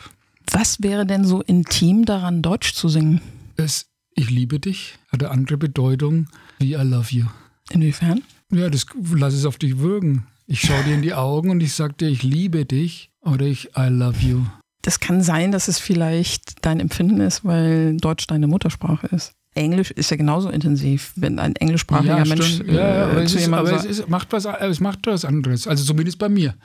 [0.52, 3.22] Was wäre denn so intim daran, Deutsch zu singen?
[3.56, 6.28] Es, ich liebe dich hat eine andere Bedeutung
[6.60, 7.26] wie I love you.
[7.70, 8.22] Inwiefern?
[8.52, 10.26] Ja, das lass es auf dich wirken.
[10.46, 13.72] Ich schaue dir in die Augen und ich sage dir, ich liebe dich oder ich
[13.78, 14.44] I love you.
[14.82, 19.34] Das kann sein, dass es vielleicht dein Empfinden ist, weil Deutsch deine Muttersprache ist.
[19.54, 23.44] Englisch ist ja genauso intensiv, wenn ein englischsprachiger Mensch ja, aber, äh, es, zu ist,
[23.44, 25.68] jemandem aber es, sagt, ist, macht was, es macht was anderes.
[25.68, 26.56] Also zumindest bei mir.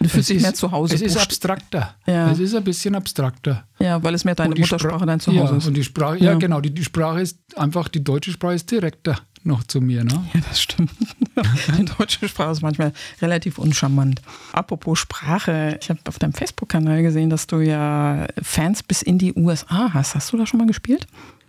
[0.00, 0.94] Du fühlst es dich mehr zu Hause.
[0.94, 1.94] Es ist abstrakter.
[2.06, 2.30] Ja.
[2.30, 3.64] Es ist ein bisschen abstrakter.
[3.78, 5.66] ja, weil es mehr deine Muttersprache Spra- dein Zuhause ja, ist.
[5.66, 6.38] Und die Sprache, ja, Ja.
[6.38, 10.04] genau, die, die Sprache ist einfach, die deutsche Sprache ist direkter noch zu mir.
[10.04, 10.24] Ne?
[10.34, 10.90] Ja, das stimmt.
[11.78, 14.20] Die deutsche Sprache ist manchmal relativ uncharmant.
[14.52, 19.32] Apropos Sprache, ich habe auf deinem Facebook-Kanal gesehen, dass du ja Fans bis in die
[19.34, 20.16] USA hast.
[20.16, 21.06] Hast du da schon mal gespielt?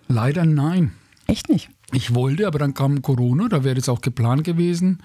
[0.08, 0.92] Leider nein.
[1.26, 1.70] Echt nicht.
[1.92, 5.02] Ich wollte, aber dann kam Corona, da wäre das auch geplant gewesen.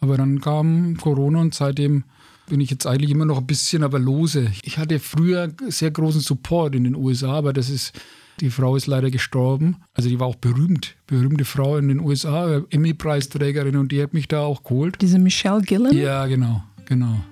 [0.00, 2.04] Aber dann kam Corona und seitdem
[2.48, 4.50] bin ich jetzt eigentlich immer noch ein bisschen aber lose.
[4.62, 7.92] Ich hatte früher sehr großen Support in den USA, aber das ist,
[8.40, 9.76] die Frau ist leider gestorben.
[9.94, 14.28] Also die war auch berühmt, berühmte Frau in den USA, Emmy-Preisträgerin und die hat mich
[14.28, 14.96] da auch geholt.
[15.00, 17.24] Diese Michelle Gillen, Ja, genau, genau.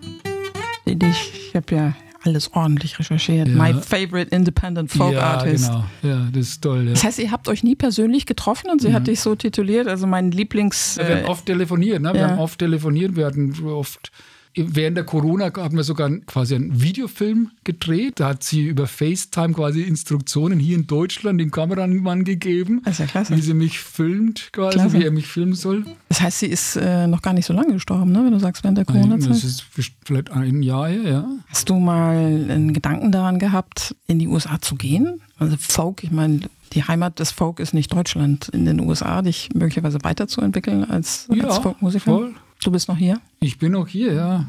[0.85, 1.95] ich habe ja
[2.25, 3.49] alles ordentlich recherchiert.
[3.49, 3.55] Ja.
[3.55, 5.67] My favorite independent folk ja, artist.
[5.67, 5.85] genau.
[6.03, 6.85] Ja, das ist toll.
[6.85, 6.91] Ja.
[6.93, 10.07] Das heißt, ihr habt euch nie persönlich getroffen und sie hat dich so tituliert, also
[10.07, 10.97] mein Lieblings.
[10.97, 12.13] Ja, wir haben äh, oft telefoniert, ne?
[12.15, 12.31] Wir ja.
[12.31, 14.13] haben oft telefoniert, wir hatten oft.
[14.55, 18.21] Während der Corona hatten wir sogar quasi einen Videofilm gedreht.
[18.21, 22.99] Da hat sie über FaceTime quasi Instruktionen hier in Deutschland dem Kameramann gegeben, Das ist
[23.01, 23.37] ja klasse.
[23.37, 24.99] wie sie mich filmt, quasi, Klasse.
[24.99, 25.85] wie er mich filmen soll.
[26.09, 28.23] Das heißt, sie ist äh, noch gar nicht so lange gestorben, ne?
[28.25, 29.43] wenn du sagst, während der Das Corona-Zeit.
[29.43, 29.65] ist
[30.05, 31.27] vielleicht ein Jahr her, ja.
[31.49, 35.21] Hast du mal einen Gedanken daran gehabt, in die USA zu gehen?
[35.39, 36.41] Also Folk, ich meine,
[36.75, 38.49] die Heimat des Folk ist nicht Deutschland.
[38.51, 42.05] In den USA dich möglicherweise weiterzuentwickeln als, als Ja, Folkmusiker?
[42.05, 42.35] voll.
[42.63, 43.21] Du bist noch hier?
[43.41, 44.49] Ich bin auch hier, ja.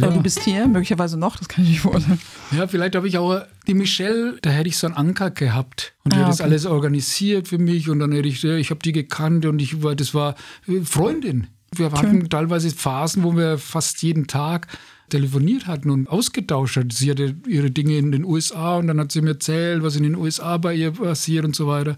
[0.00, 0.10] Ja.
[0.10, 2.20] du bist hier, möglicherweise noch, das kann ich nicht vorstellen.
[2.52, 6.12] Ja, vielleicht habe ich auch die Michelle, da hätte ich so einen Anker gehabt und
[6.12, 6.50] die Ah, hat das okay.
[6.50, 9.96] alles organisiert für mich und dann hätte ich, ich habe die gekannt und ich war,
[9.96, 10.36] das war
[10.68, 11.48] äh, Freundin.
[11.74, 14.68] Wir hatten teilweise Phasen, wo wir fast jeden Tag
[15.10, 16.92] telefoniert hatten und ausgetauscht hat.
[16.92, 20.04] Sie hatte ihre Dinge in den USA und dann hat sie mir erzählt, was in
[20.04, 21.96] den USA bei ihr passiert und so weiter.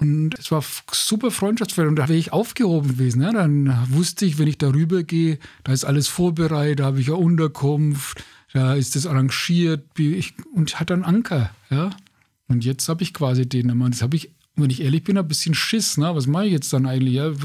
[0.00, 3.22] Und es war super freundschaftsvoll und da wäre ich aufgehoben gewesen.
[3.22, 3.32] Ja.
[3.32, 7.16] Dann wusste ich, wenn ich darüber gehe, da ist alles vorbereitet, da habe ich eine
[7.16, 11.50] Unterkunft, da ist das arrangiert ich, und hatte einen Anker.
[11.68, 11.90] Ja.
[12.48, 13.68] Und jetzt habe ich quasi den.
[13.68, 13.84] immer.
[13.84, 15.98] Und Das habe ich, wenn ich ehrlich bin, ein bisschen Schiss.
[15.98, 16.14] Ne?
[16.14, 17.14] Was mache ich jetzt dann eigentlich?
[17.14, 17.38] Ja, ich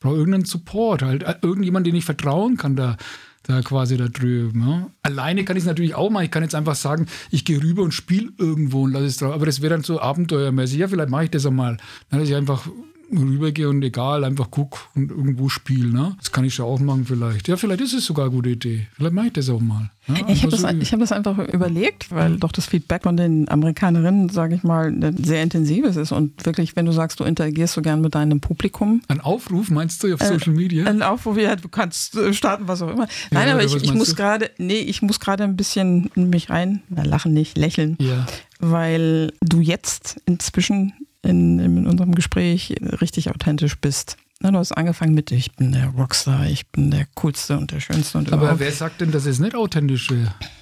[0.00, 2.96] brauche irgendeinen Support, halt äh, irgendjemand, den ich vertrauen kann da.
[3.44, 4.60] Da quasi da drüben.
[4.60, 4.90] Ne?
[5.02, 6.24] Alleine kann ich es natürlich auch machen.
[6.24, 9.32] Ich kann jetzt einfach sagen, ich gehe rüber und spiele irgendwo und lasse es drauf.
[9.32, 10.78] Aber das wäre dann so abenteuermäßig.
[10.78, 11.76] Ja, vielleicht mache ich das einmal.
[12.08, 12.68] Dann, dass ich einfach
[13.18, 15.88] rübergehe und egal, einfach guck und irgendwo spiele.
[15.88, 16.16] Ne?
[16.18, 17.48] Das kann ich schon auch machen vielleicht.
[17.48, 18.86] Ja, vielleicht ist es sogar eine gute Idee.
[18.94, 19.90] Vielleicht mache ich das auch mal.
[20.08, 20.18] Ne?
[20.28, 23.48] Ich habe Einfach das, ich hab das einfach überlegt, weil doch das Feedback von den
[23.48, 26.10] Amerikanerinnen, sage ich mal, ein sehr intensives ist.
[26.12, 30.02] Und wirklich, wenn du sagst, du interagierst so gern mit deinem Publikum, Ein Aufruf, meinst
[30.02, 30.86] du, auf Social Media?
[30.86, 33.06] Ein Aufruf, ja, du kannst äh, starten, was auch immer.
[33.30, 36.50] Nein, Ja, aber ich, ich muss gerade, nee, ich muss gerade ein bisschen in mich
[36.50, 38.26] rein, na, lachen nicht, lächeln, ja.
[38.58, 44.16] weil du jetzt inzwischen in, in unserem Gespräch richtig authentisch bist.
[44.42, 47.78] Na, du hast angefangen mit, ich bin der Rockstar, ich bin der Coolste und der
[47.78, 48.60] Schönste und Aber überhaupt.
[48.60, 50.12] wer sagt denn, dass es nicht authentisch?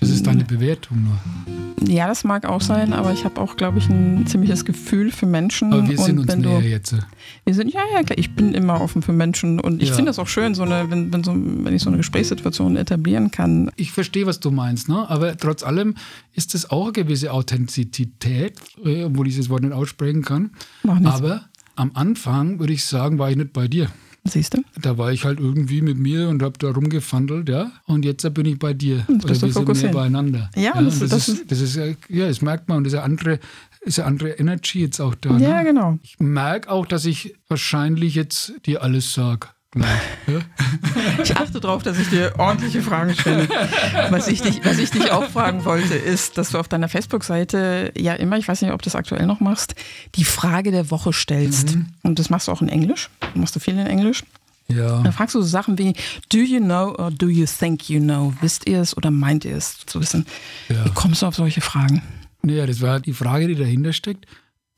[0.00, 1.88] Das ist deine Bewertung nur.
[1.88, 5.24] Ja, das mag auch sein, aber ich habe auch, glaube ich, ein ziemliches Gefühl für
[5.24, 5.72] Menschen.
[5.72, 6.94] Aber wir sind und uns näher du, jetzt.
[7.46, 9.94] Wir sind, ja, ja, klar, ich bin immer offen für Menschen und ich Ja.
[9.94, 13.30] finde das auch schön, so eine, wenn, wenn, so, wenn ich so eine Gesprächssituation etablieren
[13.30, 13.70] kann.
[13.76, 15.08] Ich verstehe, was du meinst, ne?
[15.08, 15.94] aber trotz allem
[16.34, 20.50] ist es auch eine gewisse Authentizität, äh, obwohl ich das Wort nicht aussprechen kann.
[20.82, 21.14] Mach nichts.
[21.16, 23.88] Aber am Anfang, würde ich sagen, war ich nicht bei dir.
[24.24, 24.62] Siehst du?
[24.82, 27.70] Da war ich halt irgendwie mit mir und habe da rumgefandelt, ja.
[27.86, 28.96] Und jetzt bin ich bei dir.
[29.08, 30.50] Jetzt bist Oder wir sind mehr beieinander.
[30.56, 32.78] Ja, und das- das, das ist, das ist, ja- ja, das merkt man.
[32.78, 33.40] Und eine andere,
[33.86, 35.38] eine andere Energy jetzt auch da.
[35.38, 35.64] Ja, ne?
[35.64, 35.98] genau.
[36.02, 39.48] Ich merke auch, dass ich wahrscheinlich jetzt dir alles sage.
[41.22, 43.48] Ich achte darauf, dass ich dir ordentliche Fragen stelle.
[44.10, 47.92] Was ich, dich, was ich dich auch fragen wollte, ist, dass du auf deiner Facebook-Seite
[47.96, 49.76] ja immer, ich weiß nicht, ob du das aktuell noch machst,
[50.16, 51.76] die Frage der Woche stellst.
[51.76, 51.86] Mhm.
[52.02, 53.10] Und das machst du auch in Englisch.
[53.34, 54.24] Machst du viel in Englisch.
[54.66, 55.02] ja.
[55.02, 55.94] Dann fragst du so Sachen wie,
[56.32, 58.32] do you know or do you think you know?
[58.40, 60.26] Wisst ihr es oder meint ihr es zu wissen?
[60.68, 60.84] Ja.
[60.84, 62.02] Wie kommst du auf solche Fragen?
[62.42, 64.26] Naja, das war die Frage, die dahinter steckt.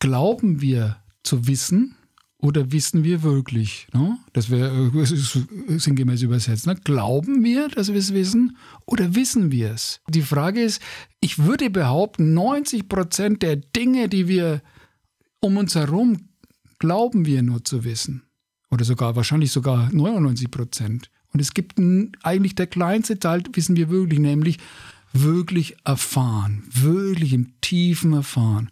[0.00, 1.96] Glauben wir zu wissen
[2.42, 3.87] oder wissen wir wirklich?
[3.94, 4.18] Ne?
[4.33, 6.66] Das wäre äh, sinngemäß übersetzt.
[6.66, 6.74] Ne?
[6.74, 10.00] Glauben wir, dass wir es wissen oder wissen wir es?
[10.09, 10.83] Die Frage ist,
[11.20, 14.61] ich würde behaupten, 90 Prozent der Dinge, die wir
[15.40, 16.28] um uns herum
[16.78, 18.22] glauben wir nur zu wissen.
[18.70, 21.11] Oder sogar, wahrscheinlich sogar 99 Prozent.
[21.33, 21.78] Und es gibt
[22.22, 24.59] eigentlich der kleinste Teil, wissen wir wirklich, nämlich
[25.12, 28.70] wirklich erfahren, wirklich im tiefen Erfahren.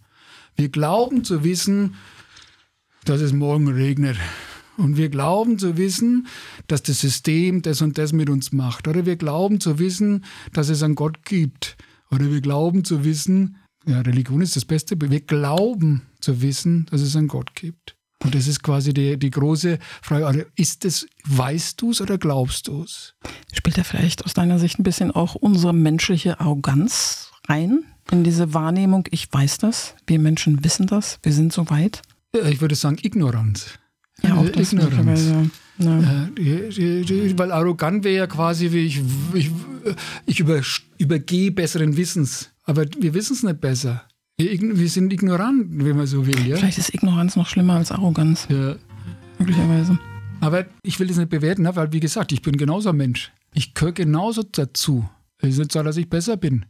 [0.56, 1.94] Wir glauben zu wissen,
[3.04, 4.16] dass es morgen regnet.
[4.76, 6.26] Und wir glauben zu wissen,
[6.66, 8.88] dass das System das und das mit uns macht.
[8.88, 11.76] Oder wir glauben zu wissen, dass es einen Gott gibt.
[12.10, 17.00] Oder wir glauben zu wissen, ja, Religion ist das Beste, wir glauben zu wissen, dass
[17.00, 17.96] es einen Gott gibt.
[18.22, 22.68] Und das ist quasi die, die große Frage, ist es, weißt du es oder glaubst
[22.68, 23.14] du es?
[23.52, 27.84] Spielt da vielleicht aus deiner Sicht ein bisschen auch unsere menschliche Arroganz rein?
[28.10, 32.02] In diese Wahrnehmung, ich weiß das, wir Menschen wissen das, wir sind so weit?
[32.32, 33.78] Ich würde sagen Ignoranz.
[34.22, 35.28] Ja, auch das Ignoranz.
[35.28, 35.42] Ja.
[35.78, 36.28] Ja,
[37.38, 39.00] weil arrogant wäre ja quasi, wie ich,
[39.32, 39.50] ich,
[40.26, 40.60] ich über,
[40.98, 42.50] übergehe besseren Wissens.
[42.64, 44.04] Aber wir wissen es nicht besser.
[44.36, 46.46] Wir, wir, sind ignorant, wenn man so will.
[46.46, 46.56] Ja?
[46.56, 48.46] Vielleicht ist Ignoranz noch schlimmer als Arroganz.
[48.50, 48.76] Ja.
[49.38, 49.98] Möglicherweise.
[50.40, 53.32] Aber ich will das nicht bewerten, ne, weil wie gesagt, ich bin genauso ein Mensch.
[53.54, 55.08] Ich gehöre genauso dazu.
[55.38, 56.66] Es ist nicht so, dass ich besser bin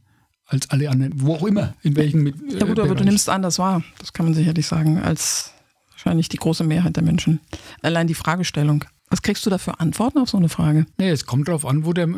[0.50, 2.22] als alle anderen, wo auch immer, in welchen.
[2.22, 3.82] Mit, ja gut, äh, aber du nimmst anders wahr.
[3.98, 5.52] Das kann man sicherlich sagen, als
[5.90, 7.40] wahrscheinlich die große Mehrheit der Menschen.
[7.82, 8.84] Allein die Fragestellung.
[9.08, 10.86] Was kriegst du da für Antworten auf so eine Frage?
[10.98, 12.08] Nee, es kommt darauf an, wo der,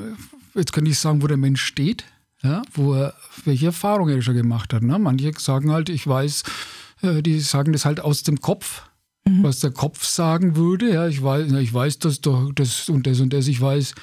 [0.55, 2.05] jetzt kann ich sagen, wo der Mensch steht
[2.43, 3.15] ja, wo er
[3.45, 4.83] welche Erfahrungen er schon gemacht hat.
[4.83, 4.99] Ne?
[4.99, 6.43] Manche sagen halt, ich weiß,
[7.03, 8.83] äh, die sagen das halt aus dem Kopf,
[9.25, 9.43] mhm.
[9.43, 10.93] was der Kopf sagen würde.
[10.93, 13.95] Ja, ich weiß, ich weiß das doch, das und das und das, ich weiß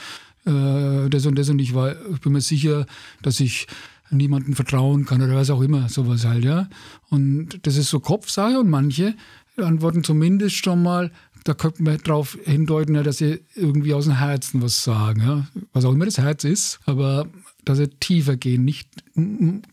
[0.45, 2.85] äh, das und das und ich, weiß, ich bin mir sicher,
[3.21, 3.67] dass ich
[4.11, 6.67] niemandem vertrauen kann oder was auch immer, sowas halt, ja.
[7.09, 9.15] Und das ist so Kopfsache und manche
[9.57, 11.11] antworten zumindest schon mal,
[11.43, 15.47] da könnte man darauf hindeuten, ja, dass sie irgendwie aus dem Herzen was sagen, ja.
[15.73, 17.27] Was auch immer das Herz ist, aber
[17.65, 18.89] dass sie tiefer gehen, nicht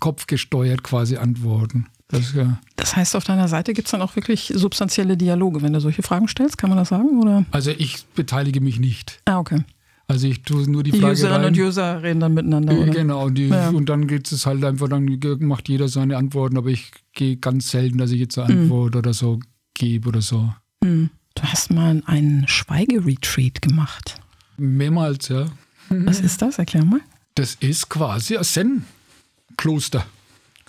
[0.00, 1.86] kopfgesteuert quasi antworten.
[2.08, 2.60] Das, ja.
[2.76, 6.02] das heißt, auf deiner Seite gibt es dann auch wirklich substanzielle Dialoge, wenn du solche
[6.02, 7.20] Fragen stellst, kann man das sagen?
[7.20, 7.44] Oder?
[7.50, 9.20] Also ich beteilige mich nicht.
[9.24, 9.64] Ah, okay.
[10.08, 11.52] Also ich tue nur die, die Frage Userinnen rein.
[11.52, 12.92] und User reden dann miteinander, oder?
[12.92, 13.70] Genau, die, ja.
[13.70, 17.70] und dann geht es halt einfach, dann macht jeder seine Antworten, aber ich gehe ganz
[17.70, 18.62] selten, dass ich jetzt eine mhm.
[18.62, 18.98] Antwort mm.
[18.98, 19.40] oder so
[19.74, 20.54] gebe oder so.
[20.80, 21.06] Mm.
[21.34, 24.20] Du hast mal einen Schweigeretreat gemacht.
[24.56, 25.46] Mehrmals, ja.
[25.90, 26.58] Was ist das?
[26.58, 27.00] Erklär mal.
[27.34, 30.06] Das ist quasi ein Zen-Kloster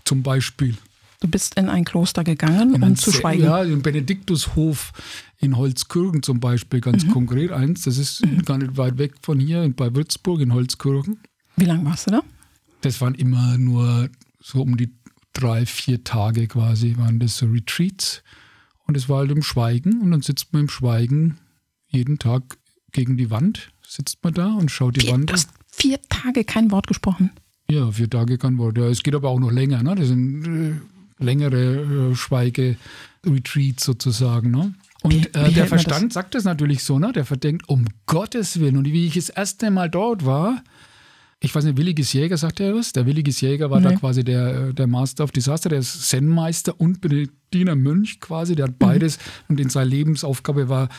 [0.04, 0.76] zum Beispiel.
[1.20, 3.44] Du bist in ein Kloster gegangen, in um zu schweigen?
[3.44, 4.92] Ja, im Benediktushof
[5.40, 7.12] in Holzkirchen zum Beispiel, ganz mhm.
[7.12, 7.84] konkret eins.
[7.84, 8.44] Das ist mhm.
[8.44, 11.20] gar nicht weit weg von hier, bei Würzburg in Holzkirchen.
[11.56, 12.22] Wie lange warst du da?
[12.82, 14.94] Das waren immer nur so um die
[15.34, 18.24] drei, vier Tage quasi, waren das so Retreats.
[18.86, 21.38] Und es war halt im Schweigen und dann sitzt man im Schweigen
[21.88, 22.58] jeden Tag
[22.92, 26.72] gegen die Wand, sitzt man da und schaut die vier, Wand an vier Tage kein
[26.72, 27.32] Wort gesprochen.
[27.70, 28.78] Ja, vier Tage kein Wort.
[28.78, 29.84] Ja, es geht aber auch noch länger.
[29.84, 29.96] Ne?
[29.96, 34.52] Das sind äh, längere äh, Schweige-Retreats sozusagen.
[34.52, 34.74] Ne?
[35.04, 37.12] Und äh, der Verstand sagt das natürlich so, ne?
[37.14, 38.78] Der verdenkt, um Gottes Willen.
[38.78, 40.64] Und wie ich das erste Mal dort war,
[41.40, 42.94] ich weiß nicht, Williges Jäger, sagt er was?
[42.94, 43.90] Der Williges Jäger war nee.
[43.90, 48.56] da quasi der, äh, der Master of Disaster, der ist Zen-Meister und Benediktiner Mönch quasi.
[48.56, 48.80] Der hat mhm.
[48.80, 49.18] beides.
[49.18, 49.24] Mhm.
[49.50, 50.90] Und in seiner Lebensaufgabe war,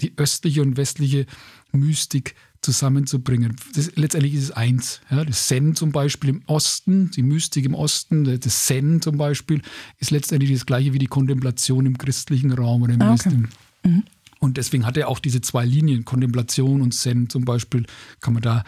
[0.00, 1.26] die östliche und westliche
[1.72, 2.34] Mystik
[2.64, 3.56] zusammenzubringen.
[3.74, 5.00] Das, letztendlich ist es eins.
[5.10, 9.62] Ja, das Zen zum Beispiel im Osten, die Mystik im Osten, das Zen zum Beispiel,
[9.98, 13.42] ist letztendlich das gleiche wie die Kontemplation im christlichen Raum oder im ah, okay.
[13.84, 14.02] Mhm.
[14.40, 17.86] Und deswegen hat er auch diese zwei Linien, Kontemplation und Zen zum Beispiel,
[18.20, 18.64] kann man da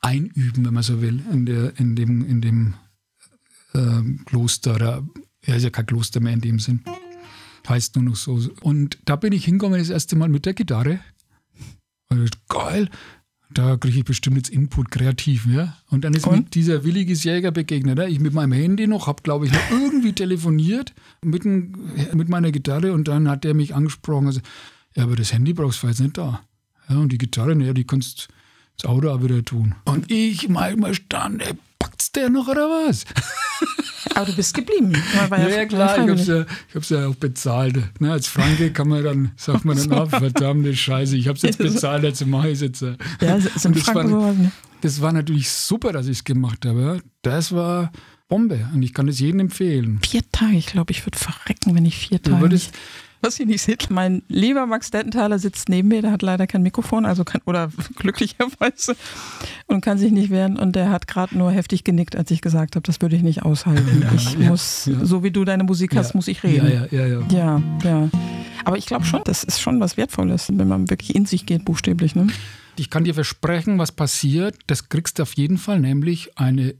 [0.00, 2.74] einüben, wenn man so will, in, der, in dem, in dem
[3.74, 4.76] äh, Kloster.
[4.76, 5.06] Oder,
[5.44, 6.82] ja, ist ja kein Kloster mehr in dem Sinn.
[7.68, 8.40] Heißt nur noch so.
[8.62, 11.00] Und da bin ich hingekommen das erste Mal mit der Gitarre.
[12.08, 12.90] Und geil,
[13.52, 15.76] da kriege ich bestimmt jetzt Input kreativ, ja.
[15.90, 16.32] Und dann ist und?
[16.32, 17.98] mir dieser williges Jäger begegnet.
[17.98, 18.06] Ja?
[18.06, 21.76] Ich mit meinem Handy noch, habe glaube ich noch irgendwie telefoniert mit, ein,
[22.12, 24.26] mit meiner Gitarre und dann hat der mich angesprochen.
[24.26, 24.40] Also,
[24.94, 26.42] ja, aber das Handy brauchst du jetzt nicht da.
[26.88, 28.34] Ja, und die Gitarre, ja, die kannst du
[28.78, 29.74] das Auto auch wieder tun.
[29.84, 33.04] Und ich mal stand, ey, packt's der noch oder was?
[34.14, 34.92] Aber du bist geblieben.
[35.14, 37.78] Ja, ja, ja, klar, ich hab's ja, ich hab's ja auch bezahlt.
[38.00, 41.58] Ne, als Franke kann man dann, sagt man dann auch, verdammte Scheiße, ich hab's jetzt
[41.58, 42.82] bezahlt, also mache ich es jetzt.
[43.20, 44.52] Ja, sind das, war, sowas, ne?
[44.80, 47.00] das war natürlich super, dass ich es gemacht habe.
[47.22, 47.92] Das war
[48.28, 50.00] Bombe und ich kann es jedem empfehlen.
[50.02, 52.36] Vier Tage, ich glaube, ich würde verrecken, wenn ich vier Tage.
[52.36, 52.72] Du würdest,
[53.22, 56.62] was ihr nicht seht, mein lieber Max Dettenthaler sitzt neben mir, der hat leider kein
[56.62, 58.96] Mikrofon, also kann, oder glücklicherweise,
[59.66, 60.56] und kann sich nicht wehren.
[60.56, 63.42] Und der hat gerade nur heftig genickt, als ich gesagt habe, das würde ich nicht
[63.42, 64.02] aushalten.
[64.02, 65.04] Ja, ich ja, muss, ja.
[65.04, 66.66] so wie du deine Musik hast, muss ich reden.
[66.66, 67.26] Ja, ja, ja.
[67.30, 68.10] Ja, ja.
[68.64, 71.64] Aber ich glaube schon, das ist schon was Wertvolles, wenn man wirklich in sich geht,
[71.64, 72.14] buchstäblich.
[72.14, 72.28] Ne?
[72.76, 76.74] Ich kann dir versprechen, was passiert, das kriegst du auf jeden Fall, nämlich eine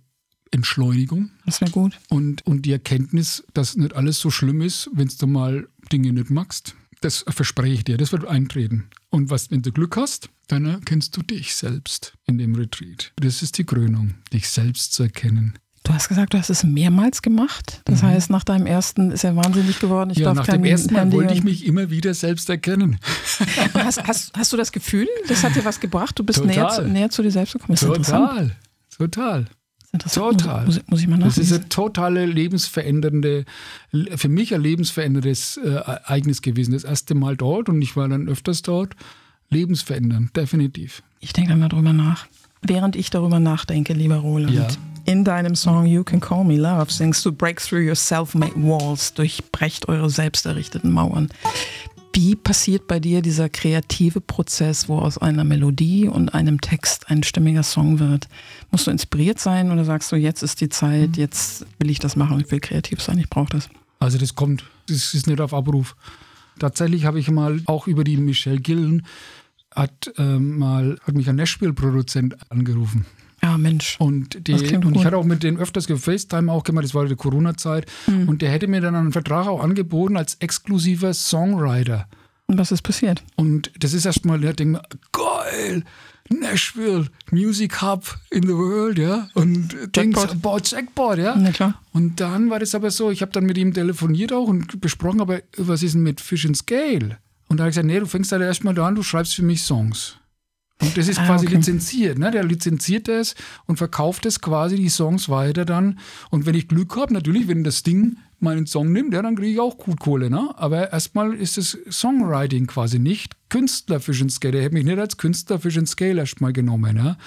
[0.50, 1.30] Entschleunigung.
[1.46, 1.98] Das wäre gut.
[2.08, 6.30] Und, und die Erkenntnis, dass nicht alles so schlimm ist, wenn du mal Dinge nicht
[6.30, 6.74] magst.
[7.02, 8.90] Das verspreche ich dir, das wird eintreten.
[9.08, 13.12] Und was, wenn du Glück hast, dann erkennst du dich selbst in dem Retreat.
[13.16, 15.54] Das ist die Krönung, dich selbst zu erkennen.
[15.82, 17.80] Du hast gesagt, du hast es mehrmals gemacht.
[17.86, 20.10] Das heißt, nach deinem ersten ist er wahnsinnig geworden.
[20.10, 20.22] Ich Mhm.
[20.24, 22.98] ja, darf nach dem ersten Mal wollte ich mich immer wieder selbst erkennen.
[23.74, 26.18] Hast, hast, hast du das Gefühl, das hat dir was gebracht?
[26.18, 27.78] Du bist näher zu, näher zu dir selbst gekommen.
[27.80, 27.80] Das.
[28.06, 28.56] Total,
[28.96, 29.46] total.
[29.98, 30.66] Total.
[30.66, 33.44] Muss, muss ich mal Das ist eine totale lebensverändernde,
[34.16, 36.72] für mich ein lebensveränderndes äh, Ereignis gewesen.
[36.72, 38.94] Das erste Mal dort und ich war dann öfters dort.
[39.50, 41.02] Lebensverändernd, definitiv.
[41.18, 42.26] Ich denke dann mal drüber nach.
[42.62, 44.68] Während ich darüber nachdenke, lieber Roland, Ja.
[45.06, 49.12] in deinem Song You Can Call Me Love singst du Break Through Your Self-Made Walls,
[49.14, 51.30] durchbrecht eure selbst errichteten Mauern.
[52.12, 57.22] Wie passiert bei dir dieser kreative Prozess, wo aus einer Melodie und einem Text ein
[57.22, 58.28] stimmiger Song wird?
[58.70, 62.16] Musst du inspiriert sein oder sagst du, jetzt ist die Zeit, jetzt will ich das
[62.16, 63.68] machen, ich will kreativ sein, ich brauche das?
[64.00, 65.94] Also das kommt, das ist nicht auf Abruf.
[66.58, 69.06] Tatsächlich habe ich mal auch über die Michelle Gillen
[69.74, 73.06] hat ähm, mal hat mich ein Nashville-Produzent angerufen.
[73.42, 73.96] Ja, Mensch.
[73.98, 77.16] Und, die, und ich hatte auch mit denen öfters gefacetime auch gemacht, das war die
[77.16, 77.86] Corona-Zeit.
[78.06, 78.28] Mhm.
[78.28, 82.06] Und der hätte mir dann einen Vertrag auch angeboten als exklusiver Songwriter.
[82.46, 83.22] Und was ist passiert?
[83.36, 85.84] Und das ist erstmal, der mir, geil,
[86.28, 89.28] Nashville, Music Hub in the World, ja.
[89.34, 90.42] Und Dings, Jackpot.
[90.42, 91.34] boah, Jackpot, ja.
[91.36, 91.80] Na klar.
[91.92, 95.20] Und dann war das aber so, ich habe dann mit ihm telefoniert auch und besprochen,
[95.20, 97.18] aber was ist denn mit Fish and Scale?
[97.48, 99.42] Und da habe ich gesagt, nee, du fängst halt erstmal da an, du schreibst für
[99.42, 100.16] mich Songs.
[100.80, 101.56] Und das ist Ah, quasi okay.
[101.56, 102.30] lizenziert, ne?
[102.30, 103.34] Der lizenziert das
[103.66, 105.98] und verkauft es quasi die Songs weiter dann.
[106.30, 109.52] Und wenn ich Glück habe, natürlich, wenn das Ding meinen Song nimmt, ja, dann kriege
[109.52, 110.50] ich auch gut Kohle, ne?
[110.56, 114.52] Aber erstmal ist es Songwriting quasi nicht Künstler and Scale.
[114.52, 117.18] Der hätte mich nicht als Künstler and Scale erstmal genommen, ja?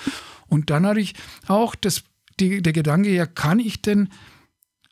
[0.48, 1.14] Und dann hatte ich
[1.48, 2.04] auch das,
[2.40, 4.10] die, der Gedanke, ja, kann ich denn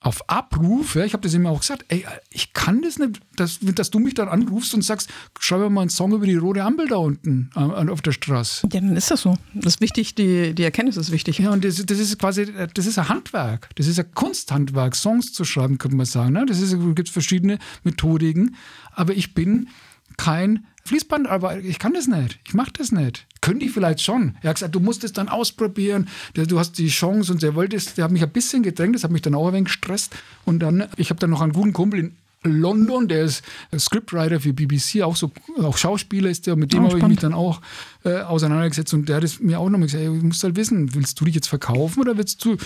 [0.04, 3.60] auf Abruf, ja, ich habe das immer auch gesagt, ey, ich kann das nicht, dass,
[3.62, 6.64] dass du mich dann anrufst und sagst, schreib mir mal einen Song über die rote
[6.64, 8.68] Ampel da unten äh, auf der Straße.
[8.74, 9.38] Ja, dann ist das so.
[9.54, 11.38] Das ist wichtig, die, die Erkenntnis ist wichtig.
[11.38, 13.70] Ja, und das, das ist quasi, das ist ein Handwerk.
[13.76, 16.34] Das ist ein Kunsthandwerk, Songs zu schreiben, könnte man sagen.
[16.34, 16.48] Ne?
[16.48, 18.56] Das ist, gibt verschiedene Methodiken.
[18.94, 19.70] Aber ich bin
[20.18, 22.40] kein Fließband, aber ich kann das nicht.
[22.48, 23.28] Ich mache das nicht.
[23.42, 24.36] Könnte ich vielleicht schon.
[24.42, 26.08] Er hat gesagt, du musst es dann ausprobieren.
[26.34, 29.04] Du hast die Chance und der wollte es, der hat mich ein bisschen gedrängt, das
[29.04, 30.16] hat mich dann auch ein wenig gestresst.
[30.46, 33.44] Und dann, ich habe dann noch einen guten Kumpel in London, der ist
[33.78, 37.20] Scriptwriter für BBC, auch so, auch Schauspieler ist der, mit dem Oh, habe ich mich
[37.20, 37.62] dann auch
[38.04, 40.96] äh, auseinandergesetzt und der hat es mir auch nochmal gesagt, ey, du musst halt wissen,
[40.96, 42.58] willst du dich jetzt verkaufen oder willst du,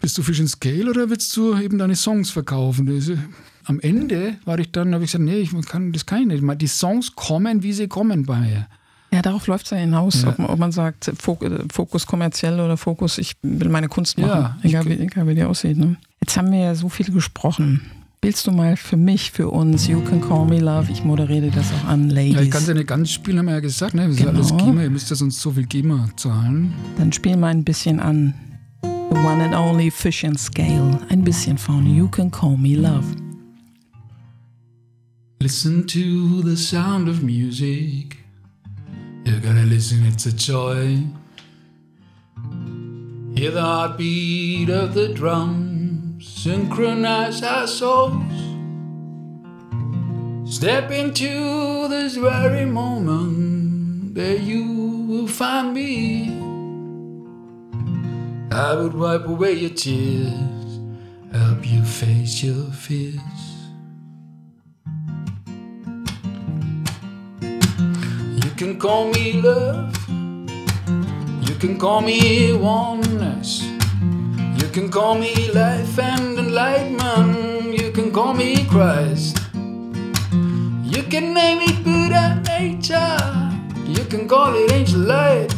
[0.00, 2.88] bist du Fish and Scale oder willst du eben deine Songs verkaufen?
[3.64, 6.60] Am Ende war ich dann, habe ich gesagt, nee, ich kann, das kann ich nicht.
[6.62, 8.66] Die Songs kommen, wie sie kommen bei mir.
[9.12, 10.28] Ja, darauf läuft es ja hinaus, Ja.
[10.30, 11.12] Ob, man, ob man sagt, äh,
[11.72, 15.34] Fokus kommerziell oder Fokus, ich will meine Kunst machen, Ja, ich egal, wie, egal wie
[15.34, 15.78] die aussieht.
[15.78, 15.96] Ne?
[16.20, 17.80] Jetzt haben wir ja so viel gesprochen.
[18.20, 21.66] Willst du mal für mich, für uns, You Can Call Me Love, ich moderiere das
[21.72, 22.54] auch an, Ja, ich kann Ladies.
[22.56, 24.02] es ja nicht ganz spielen, haben wir ja gesagt, ne?
[24.02, 24.30] Das ist Genau.
[24.32, 26.72] alles GEMA, ihr müsst ja sonst so viel GEMA zahlen.
[26.98, 28.34] Dann spiel mal ein bisschen an.
[29.10, 31.00] The one and only Fish and Scale.
[31.10, 33.16] Ein bisschen von You Can Call Me Love.
[35.40, 38.18] Listen to the sound of music.
[39.24, 40.98] You're gonna listen, it's a joy.
[43.34, 48.22] Hear the heartbeat of the drums, synchronize our souls.
[50.44, 56.47] Step into this very moment, there you will find me.
[58.58, 60.80] I would wipe away your tears,
[61.32, 63.22] help you face your fears.
[68.42, 69.94] You can call me love.
[71.46, 73.62] You can call me oneness.
[74.58, 77.78] You can call me life and enlightenment.
[77.80, 79.38] You can call me Christ.
[80.82, 83.22] You can name it Buddha nature.
[83.86, 85.54] You can call it angel light.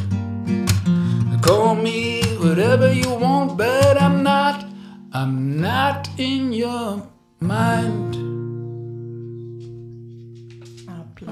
[1.41, 4.65] Call me whatever you want, but I'm not.
[5.13, 7.03] I'm not in your
[7.41, 8.17] mind.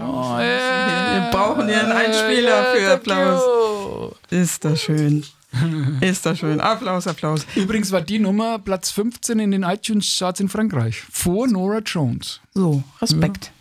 [0.01, 4.15] Oh, Wir brauchen hier einen Einspieler für Applaus.
[4.31, 5.25] Ist das schön.
[6.01, 6.61] Ist das schön.
[6.61, 7.47] Applaus, Applaus.
[7.57, 11.03] Übrigens war die Nummer Platz 15 in den iTunes-Charts in Frankreich.
[11.11, 12.41] Vor Nora Jones.
[12.55, 13.47] So, Respekt.
[13.47, 13.58] Ja.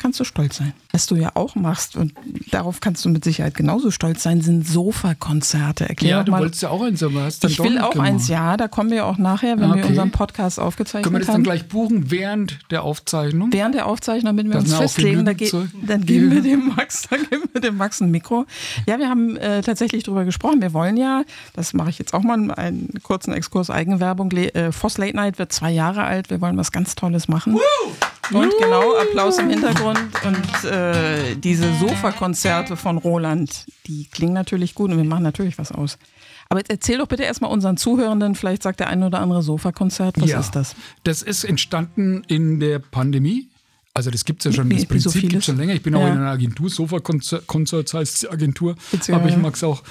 [0.00, 0.72] Kannst du stolz sein.
[0.90, 2.12] Was du ja auch machst, und
[2.50, 5.88] darauf kannst du mit Sicherheit genauso stolz sein, sind Sofakonzerte.
[5.88, 6.40] Erklär Ja, du mal.
[6.40, 8.08] wolltest ja auch eins, aber hast dann Ich will auch gemacht.
[8.08, 9.88] eins, ja, da kommen wir auch nachher, wenn wir Okay.
[9.90, 11.42] unseren Podcast aufgezeichnet Können wir das dann haben.
[11.44, 13.52] gleich buchen während der Aufzeichnung?
[13.52, 15.52] Während der Aufzeichnung, damit wir Dann uns festlegen, da ge
[15.86, 16.42] dann geben wir Ja.
[16.42, 18.46] dem Max, dann geben wir dem Max ein Mikro.
[18.88, 20.60] Ja, wir haben äh, tatsächlich drüber gesprochen.
[20.60, 21.22] Wir wollen ja,
[21.54, 24.32] das mache ich jetzt auch mal einen kurzen Exkurs Eigenwerbung.
[24.32, 26.28] Äh, Voss Late Night wird zwei Jahre alt.
[26.30, 27.56] Wir wollen was ganz Tolles machen.
[28.32, 29.98] Und genau, Applaus im Hintergrund.
[30.24, 35.72] Und äh, diese Sofakonzerte von Roland, die klingen natürlich gut und wir machen natürlich was
[35.72, 35.98] aus.
[36.48, 40.20] Aber jetzt erzähl doch bitte erstmal unseren Zuhörenden, vielleicht sagt der ein oder andere Sofakonzert,
[40.20, 40.40] was Ja.
[40.40, 40.74] ist das?
[41.04, 43.48] Das ist entstanden in der Pandemie.
[43.94, 45.44] Also das gibt es ja schon, das wie so Prinzip gibt vieles.
[45.46, 45.74] schon länger.
[45.74, 46.08] Ich bin auch Ja.
[46.08, 48.76] in einer Agentur, Sofa Concerts heißt die Agentur.
[48.92, 49.82] Witzig, Aber ich mag es auch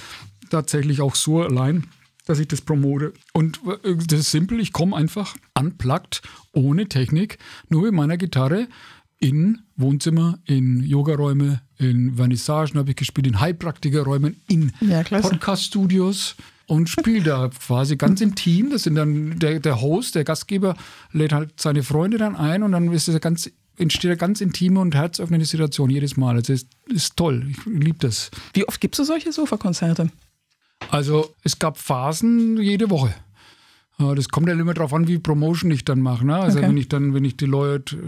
[0.50, 1.86] tatsächlich auch so allein,
[2.26, 3.14] dass ich das promote.
[3.34, 6.22] Und äh, das ist simpel, ich komme einfach unplugged,
[6.54, 7.38] ohne Technik,
[7.70, 8.68] nur mit meiner Gitarre
[9.20, 15.04] in Wohnzimmer, in Yogaräume, in Vernissagen habe ich gespielt, in Heilpraktikerräumen, in Ja.
[15.04, 16.36] Podcast-Studios
[16.68, 18.70] und spiele da quasi ganz intim.
[18.70, 20.76] Das sind dann der, der Host, der Gastgeber,
[21.12, 24.80] lädt halt seine Freunde dann ein und dann ist es ganz, entsteht eine ganz intime
[24.80, 26.36] und herzöffnende Situation jedes Mal.
[26.36, 27.48] Also es ist toll.
[27.50, 28.32] Ich liebe das.
[28.54, 30.12] Wie oft gibst du solche Sofakonzerte?
[30.92, 33.14] Also es gab Phasen jede Woche.
[33.98, 36.26] Das kommt ja immer darauf an, wie Promotion ich dann mache.
[36.26, 36.36] Ne?
[36.36, 36.70] Also Okay.
[36.70, 38.00] wenn ich dann, wenn ich die Leute, äh,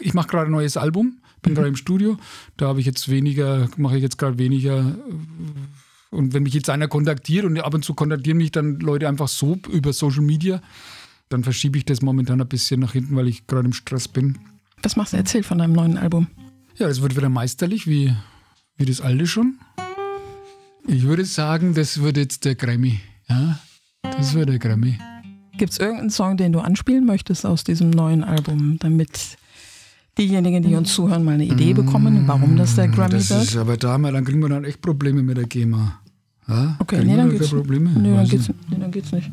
[0.00, 2.16] ich mache gerade ein neues Album, bin gerade im Studio,
[2.56, 4.78] da habe ich jetzt weniger, mache ich jetzt gerade weniger.
[4.80, 9.08] äh, Und wenn mich jetzt einer kontaktiert und ab und zu kontaktieren mich dann Leute
[9.08, 10.62] einfach so über Social Media,
[11.30, 14.38] dann verschiebe ich das momentan ein bisschen nach hinten, weil ich gerade im Stress bin.
[14.84, 15.16] Was machst du?
[15.16, 16.28] Erzähl von deinem neuen Album.
[16.76, 18.14] Ja, das wird wieder meisterlich, wie,
[18.76, 19.58] wie das alte schon.
[20.86, 23.00] Ich würde sagen, das wird jetzt der Grammy.
[23.28, 23.58] Ja,
[24.02, 24.98] das wird der Grammy.
[25.56, 29.38] Gibt es irgendeinen Song, den du anspielen möchtest aus diesem neuen Album, damit
[30.18, 33.42] diejenigen, die uns zuhören, mal eine Idee bekommen, warum das der Grammy das wird?
[33.42, 36.00] ist aber da mal, dann kriegen wir dann echt Probleme mit der GEMA.
[36.48, 36.76] Ja?
[36.80, 37.90] Okay, kriegen nee, dann da geht's, Probleme.
[37.90, 38.70] nee, dann geht's, nicht.
[38.70, 39.30] nee, dann geht's nicht.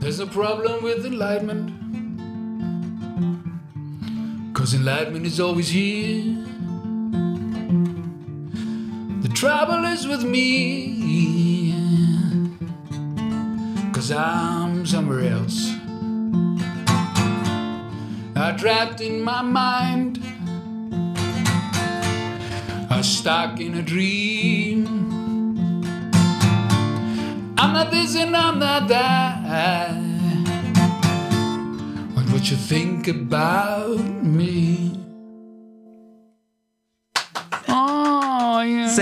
[0.00, 1.72] There's a problem with enlightenment.
[4.54, 6.47] Cause enlightenment is always here.
[9.38, 11.72] Trouble is with me.
[13.92, 15.74] Cause I'm somewhere else.
[18.34, 20.18] I trapped in my mind.
[22.90, 24.88] I stuck in a dream.
[27.58, 29.94] I'm not this and I'm not that.
[32.14, 35.07] What would you think about me?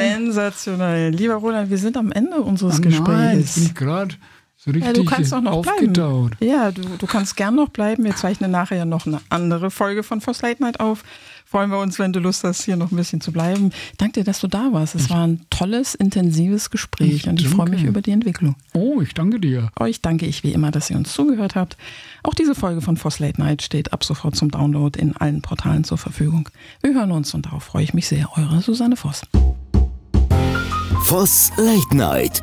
[0.00, 1.10] Sensationell.
[1.12, 3.56] Lieber Roland, wir sind am Ende unseres Oh nein, jetzt bin Gesprächs.
[3.58, 4.14] ich gerade
[4.56, 5.76] so richtig Ja, du kannst doch noch bleiben.
[5.78, 6.32] aufgetaut.
[6.40, 8.04] Ja, du, du kannst gern noch bleiben.
[8.04, 11.04] Wir zeichnen nachher noch eine andere Folge von First Late Night auf.
[11.48, 13.70] Freuen wir uns, wenn du Lust hast, hier noch ein bisschen zu bleiben.
[13.98, 14.96] Danke dir, dass du da warst.
[14.96, 18.56] Es war ein tolles, intensives Gespräch Ich und ich freue mich über die Entwicklung.
[18.74, 19.70] Oh, ich danke dir.
[19.78, 21.76] Euch danke ich wie immer, dass ihr uns zugehört habt.
[22.24, 25.84] Auch diese Folge von Voss Late Night steht ab sofort zum Download in allen Portalen
[25.84, 26.48] zur Verfügung.
[26.82, 28.28] Wir hören uns und darauf freue ich mich sehr.
[28.36, 29.22] Eure Susanne Voss.
[31.02, 32.42] Voss Late Night.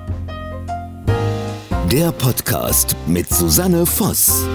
[1.91, 4.45] Der Podcast mit Susanne Voss.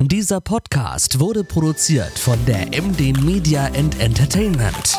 [0.00, 4.98] Dieser Podcast wurde produziert von der MD Media and Entertainment.